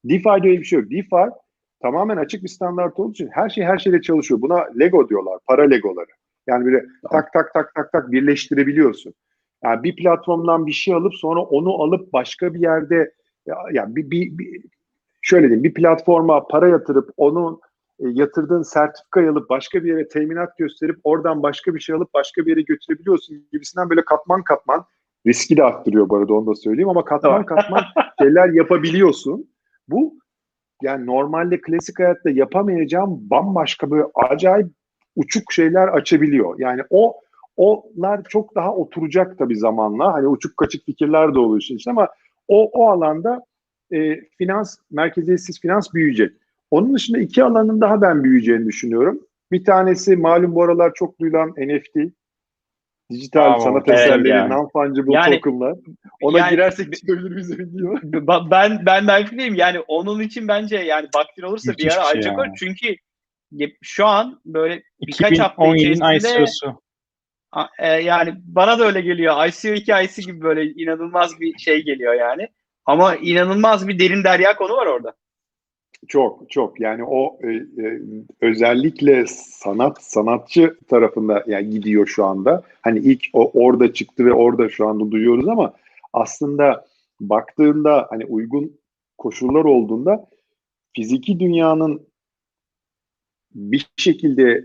[0.05, 0.91] DeFi'de öyle bir şey yok.
[0.91, 1.31] DeFi
[1.83, 4.43] tamamen açık bir standart olduğu için her şey her şeyle çalışıyor.
[4.43, 6.11] Buna Lego diyorlar, para Legoları.
[6.47, 9.14] Yani böyle tak tak tak tak tak birleştirebiliyorsun.
[9.64, 13.12] Yani bir platformdan bir şey alıp sonra onu alıp başka bir yerde
[13.47, 14.62] ya, yani bir, bir, bir
[15.22, 17.67] şöyle diyeyim bir platforma para yatırıp onu e,
[17.99, 22.51] yatırdığın sertifikayı alıp başka bir yere teminat gösterip oradan başka bir şey alıp başka bir
[22.51, 24.84] yere götürebiliyorsun gibisinden böyle katman katman
[25.26, 27.82] riski de arttırıyor bu arada onu da söyleyeyim ama katman katman
[28.20, 29.51] şeyler yapabiliyorsun.
[29.88, 30.18] Bu
[30.82, 34.68] yani normalde klasik hayatta yapamayacağım bambaşka böyle acayip
[35.16, 36.55] uçuk şeyler açabiliyor.
[36.59, 37.20] Yani o
[37.57, 40.12] onlar çok daha oturacak tabii zamanla.
[40.12, 42.09] Hani uçuk kaçık fikirler de oluyor içinde ama
[42.49, 43.44] o, o alanda
[43.92, 46.32] e, finans, merkeziyetsiz finans büyüyecek.
[46.70, 49.20] Onun dışında iki alanın daha ben büyüyeceğini düşünüyorum.
[49.52, 51.96] Bir tanesi malum bu aralar çok duyulan NFT.
[53.10, 54.46] Dijital Bravo, sanat evet eserleri, ya.
[54.48, 55.74] non-fungible Yani- tokenlar.
[56.22, 58.00] Ona Yani- girersek çıkabilir bilmiyorum.
[58.12, 59.54] Ba- Ben ben ben fikriyim.
[59.54, 62.46] Yani onun için bence yani vaktin olursa Müthiş bir ara şey ayrıca koy.
[62.58, 62.96] Çünkü
[63.82, 66.82] şu an böyle birkaç hafta 2017'nin içerisinde ICO'su.
[67.52, 69.46] a- e, yani bana da öyle geliyor.
[69.46, 72.48] ICO hikayesi gibi böyle inanılmaz bir şey geliyor yani.
[72.84, 75.14] Ama inanılmaz bir derin derya konu var orada.
[76.07, 78.01] Çok çok yani o e, e,
[78.40, 82.62] özellikle sanat sanatçı tarafında yani gidiyor şu anda.
[82.82, 85.72] Hani ilk o orada çıktı ve orada şu anda duyuyoruz ama
[86.12, 86.86] aslında
[87.20, 88.80] baktığında hani uygun
[89.18, 90.26] koşullar olduğunda
[90.96, 92.09] fiziki dünyanın
[93.55, 94.64] bir şekilde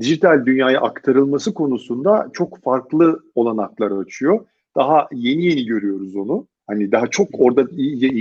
[0.00, 4.46] dijital dünyaya aktarılması konusunda çok farklı olanaklar açıyor.
[4.76, 6.46] Daha yeni yeni görüyoruz onu.
[6.70, 7.68] Hani daha çok orada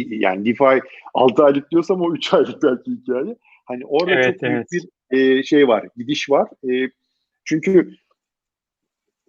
[0.10, 0.82] yani DeFi
[1.14, 3.36] 6 aylık diyorsam o 3 aylık belki hikaye.
[3.66, 4.68] Hani orada Evet, çok büyük evet.
[5.12, 6.50] bir e, şey var, gidiş var.
[6.72, 6.90] E,
[7.46, 7.96] çünkü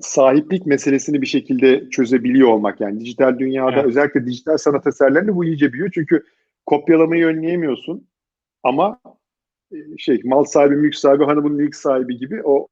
[0.00, 3.84] sahiplik meselesini bir şekilde çözebiliyor olmak yani dijital dünyada Evet.
[3.84, 6.24] özellikle dijital sanat eserlerinde bu iyice büyüyor çünkü
[6.66, 8.08] kopyalamayı önleyemiyorsun
[8.62, 9.00] ama
[9.72, 12.68] e, şey mal sahibi mülk sahibi hanımın mülk sahibi gibi o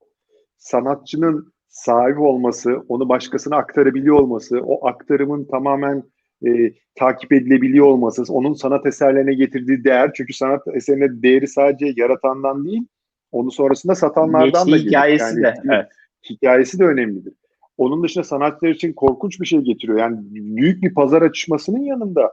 [0.59, 6.03] sanatçının sahibi olması onu başkasına aktarabiliyor olması o aktarımın tamamen
[6.47, 12.65] e, takip edilebiliyor olması onun sanat eserlerine getirdiği değer çünkü sanat eserine değeri sadece yaratandan
[12.65, 12.87] değil
[13.33, 14.89] onu sonrasında satanlardan da Geçtiği gelir.
[14.89, 15.55] hikayesi Yani de.
[15.73, 15.87] Evet.
[16.31, 17.35] hikayesi de önemlidir.
[17.77, 19.99] Onun dışında sanatçılar için korkunç bir şey getiriyor.
[19.99, 22.33] Yani büyük bir pazar açışmasının yanında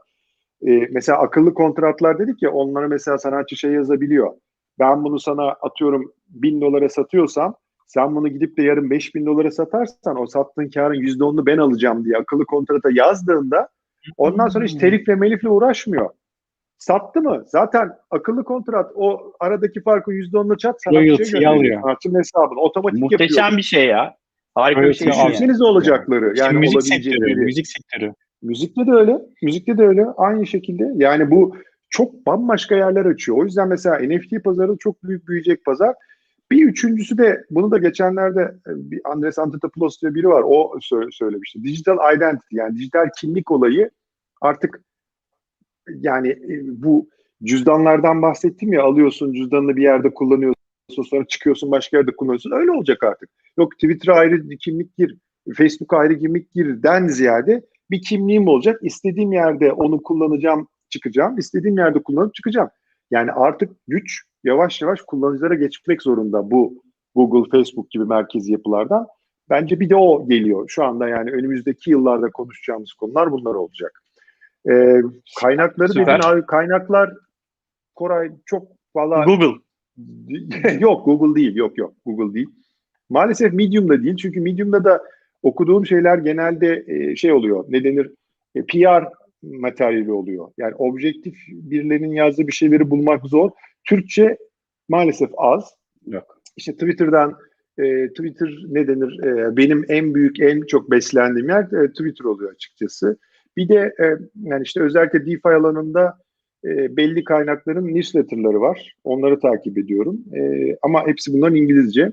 [0.67, 4.33] e, mesela akıllı kontratlar dedik ya onlara mesela sanatçı şey yazabiliyor.
[4.79, 7.55] Ben bunu sana atıyorum bin dolara satıyorsam
[7.87, 11.57] sen bunu gidip de yarın beş bin dolara satarsan o sattığın karın yüzde onunu ben
[11.57, 13.69] alacağım diye akıllı kontrata yazdığında
[14.17, 16.09] ondan sonra hiç telifle melifle uğraşmıyor.
[16.77, 17.43] Sattı mı?
[17.47, 21.53] Zaten akıllı kontrat o aradaki farkı yüzde onunu çat sanatçıya Royalty'yi gönderiyor.
[21.55, 21.81] alıyor.
[21.81, 23.19] Sanatçının hesabını otomatik yapıyor.
[23.29, 24.15] Muhteşem bir şey ya.
[24.55, 25.07] Harika bir şey.
[25.07, 25.63] ya, yani.
[25.63, 26.25] Olacakları.
[26.25, 27.19] Şimdi Yani müzik olabilecekleri.
[27.19, 28.13] sektörü, müzik sektörü.
[28.41, 29.19] Müzikte de öyle.
[29.41, 30.05] Müzikte de öyle.
[30.17, 30.91] Aynı şekilde.
[30.95, 31.55] Yani bu
[31.89, 33.37] çok bambaşka yerler açıyor.
[33.37, 35.95] O yüzden mesela NFT pazarı çok büyük büyüyecek pazar.
[36.51, 40.43] Bir üçüncüsü de bunu da geçenlerde e, bir Andres Antatopoulos diye biri var.
[40.45, 41.63] O sö- söylemişti.
[41.63, 43.91] Digital identity yani dijital kimlik olayı
[44.41, 44.81] artık
[45.87, 47.09] yani e, bu
[47.43, 50.55] cüzdanlardan bahsettim ya alıyorsun cüzdanını bir yerde kullanıyorsun
[51.09, 53.29] sonra çıkıyorsun başka yerde kullanıyorsun öyle olacak artık.
[53.57, 55.17] Yok Twitter'a ayrı kimlik gir,
[55.55, 58.79] Facebook'a ayrı kimlik girden ziyade bir kimliğim olacak.
[58.83, 61.37] İstediğim yerde onu kullanacağım, çıkacağım.
[61.37, 62.69] İstediğim yerde kullanıp çıkacağım.
[63.11, 66.83] Yani artık güç yavaş yavaş kullanıcılara geçmek zorunda bu
[67.15, 69.07] Google, Facebook gibi merkezi yapılardan.
[69.49, 70.65] Bence bir de o geliyor.
[70.69, 74.03] Şu anda yani önümüzdeki yıllarda konuşacağımız konular bunlar olacak.
[74.69, 75.01] Ee,
[75.41, 76.19] kaynakları Süper.
[76.19, 77.13] dedin abi kaynaklar
[77.95, 79.61] Koray çok valla Google.
[80.79, 82.49] yok Google değil yok yok Google değil.
[83.09, 85.03] Maalesef Medium'da değil çünkü Medium'da da
[85.43, 88.11] okuduğum şeyler genelde e, şey oluyor ne denir
[88.55, 89.03] e, PR
[89.43, 90.47] materyali oluyor.
[90.57, 93.51] Yani objektif birilerinin yazdığı bir şeyleri bulmak zor.
[93.89, 94.37] Türkçe
[94.89, 95.75] maalesef az.
[96.07, 96.41] Yok.
[96.57, 97.37] İşte Twitter'dan
[97.77, 102.51] e, Twitter ne denir e, benim en büyük en çok beslendiğim yer e, Twitter oluyor
[102.51, 103.17] açıkçası.
[103.57, 104.05] Bir de e,
[104.35, 106.17] yani işte özellikle DeFi alanında
[106.65, 108.95] e, belli kaynakların newsletterları var.
[109.03, 110.19] Onları takip ediyorum.
[110.35, 112.11] E, ama hepsi bunların İngilizce.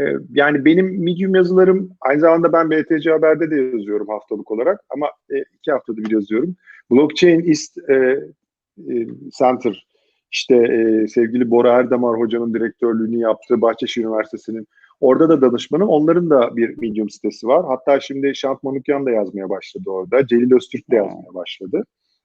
[0.00, 5.06] E, yani benim Medium yazılarım aynı zamanda ben BTC Haber'de de yazıyorum haftalık olarak ama
[5.30, 6.56] e, iki haftada bir yazıyorum.
[6.90, 9.06] Blockchain East e, e,
[9.38, 9.86] Center
[10.32, 14.66] işte e, sevgili Bora Erdemar hocanın direktörlüğünü yaptığı Bahçeşehir Üniversitesi'nin
[15.00, 15.88] orada da danışmanım.
[15.88, 17.64] Onların da bir Medium sitesi var.
[17.66, 20.26] Hatta şimdi Şant Manukyan da yazmaya başladı orada.
[20.26, 21.84] Celil Öztürk de yazmaya başladı.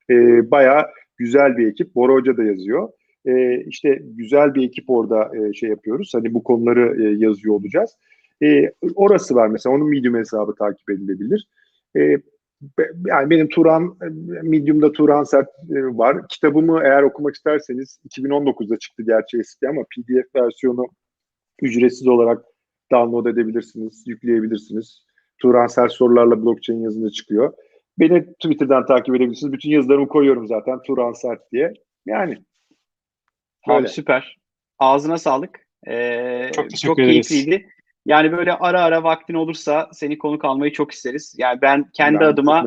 [0.10, 0.16] E,
[0.52, 0.86] bayağı
[1.18, 1.96] güzel bir ekip.
[1.96, 2.90] Bora Hoca da yazıyor.
[3.26, 6.12] E, işte güzel bir ekip orada e, şey yapıyoruz.
[6.14, 7.98] Hani bu konuları e, yazıyor olacağız.
[8.44, 9.76] E, orası var mesela.
[9.76, 11.48] Onun Medium hesabı takip edilebilir.
[11.98, 12.18] E,
[13.06, 13.98] yani benim Turan,
[14.44, 16.28] Medium'da Turan Sert e, var.
[16.28, 20.86] Kitabımı eğer okumak isterseniz 2019'da çıktı gerçi eski ama PDF versiyonu
[21.62, 22.46] ücretsiz olarak
[22.92, 25.06] download edebilirsiniz, yükleyebilirsiniz.
[25.38, 27.54] Turan Sert sorularla blockchain yazınca çıkıyor.
[28.00, 29.54] Beni Twitter'dan takip edebilirsiniz.
[29.54, 31.74] Bütün yazılarımı koyuyorum zaten Turan Sert diye.
[32.06, 32.38] Yani
[33.68, 33.88] Abi Böyle.
[33.88, 34.38] süper.
[34.80, 35.60] Ağzına sağlık.
[35.88, 37.28] Ee, Çok teşekkür çok ederiz.
[37.30, 37.68] keyifliydi.
[38.06, 41.36] Yani böyle ara ara vaktin olursa seni konuk almayı çok isteriz.
[41.38, 42.66] Yani ben kendi ben adıma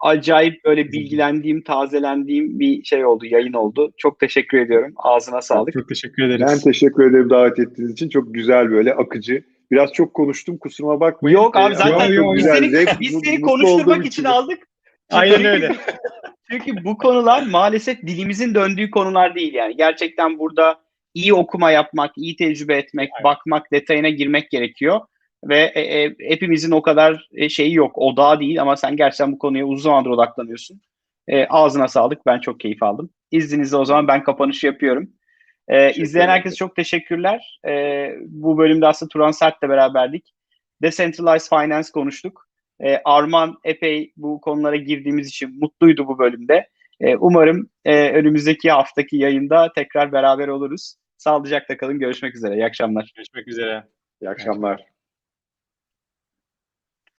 [0.00, 3.92] acayip böyle bilgilendiğim, tazelendiğim bir şey oldu, yayın oldu.
[3.96, 4.92] Çok teşekkür ediyorum.
[4.96, 5.72] Ağzına sağlık.
[5.72, 6.46] Çok teşekkür ederiz.
[6.48, 8.08] Ben teşekkür ederim davet ettiğiniz için.
[8.08, 9.42] Çok güzel böyle akıcı.
[9.70, 11.36] Biraz çok konuştum kusuruma bakmayın.
[11.36, 14.58] Yok abi zaten ama çok biz güzel, seni, zevk- biz seni konuşturmak için aldık.
[15.10, 15.76] Aynen öyle.
[16.52, 19.76] Çünkü bu konular maalesef dilimizin döndüğü konular değil yani.
[19.76, 20.80] Gerçekten burada
[21.14, 23.24] iyi okuma yapmak, iyi tecrübe etmek, Aynen.
[23.24, 25.00] bakmak, detayına girmek gerekiyor.
[25.44, 29.38] Ve e, e, hepimizin o kadar e, şeyi yok, odağı değil ama sen gerçekten bu
[29.38, 30.80] konuya uzun zamandır odaklanıyorsun.
[31.28, 33.10] E, ağzına sağlık, ben çok keyif aldım.
[33.30, 35.10] İzninizle o zaman ben kapanışı yapıyorum.
[35.68, 37.60] E, izleyen herkese çok teşekkürler.
[37.68, 40.34] E, bu bölümde aslında Turan Sert'le beraberdik.
[40.82, 42.48] Decentralized Finance konuştuk.
[42.82, 46.68] E, Arman epey bu konulara girdiğimiz için mutluydu bu bölümde.
[47.00, 50.94] E, umarım e, önümüzdeki haftaki yayında tekrar beraber oluruz.
[51.16, 51.98] Sağlıcakla kalın.
[51.98, 52.54] Görüşmek üzere.
[52.54, 53.12] İyi akşamlar.
[53.16, 53.84] Görüşmek üzere.
[54.22, 54.92] İyi akşamlar.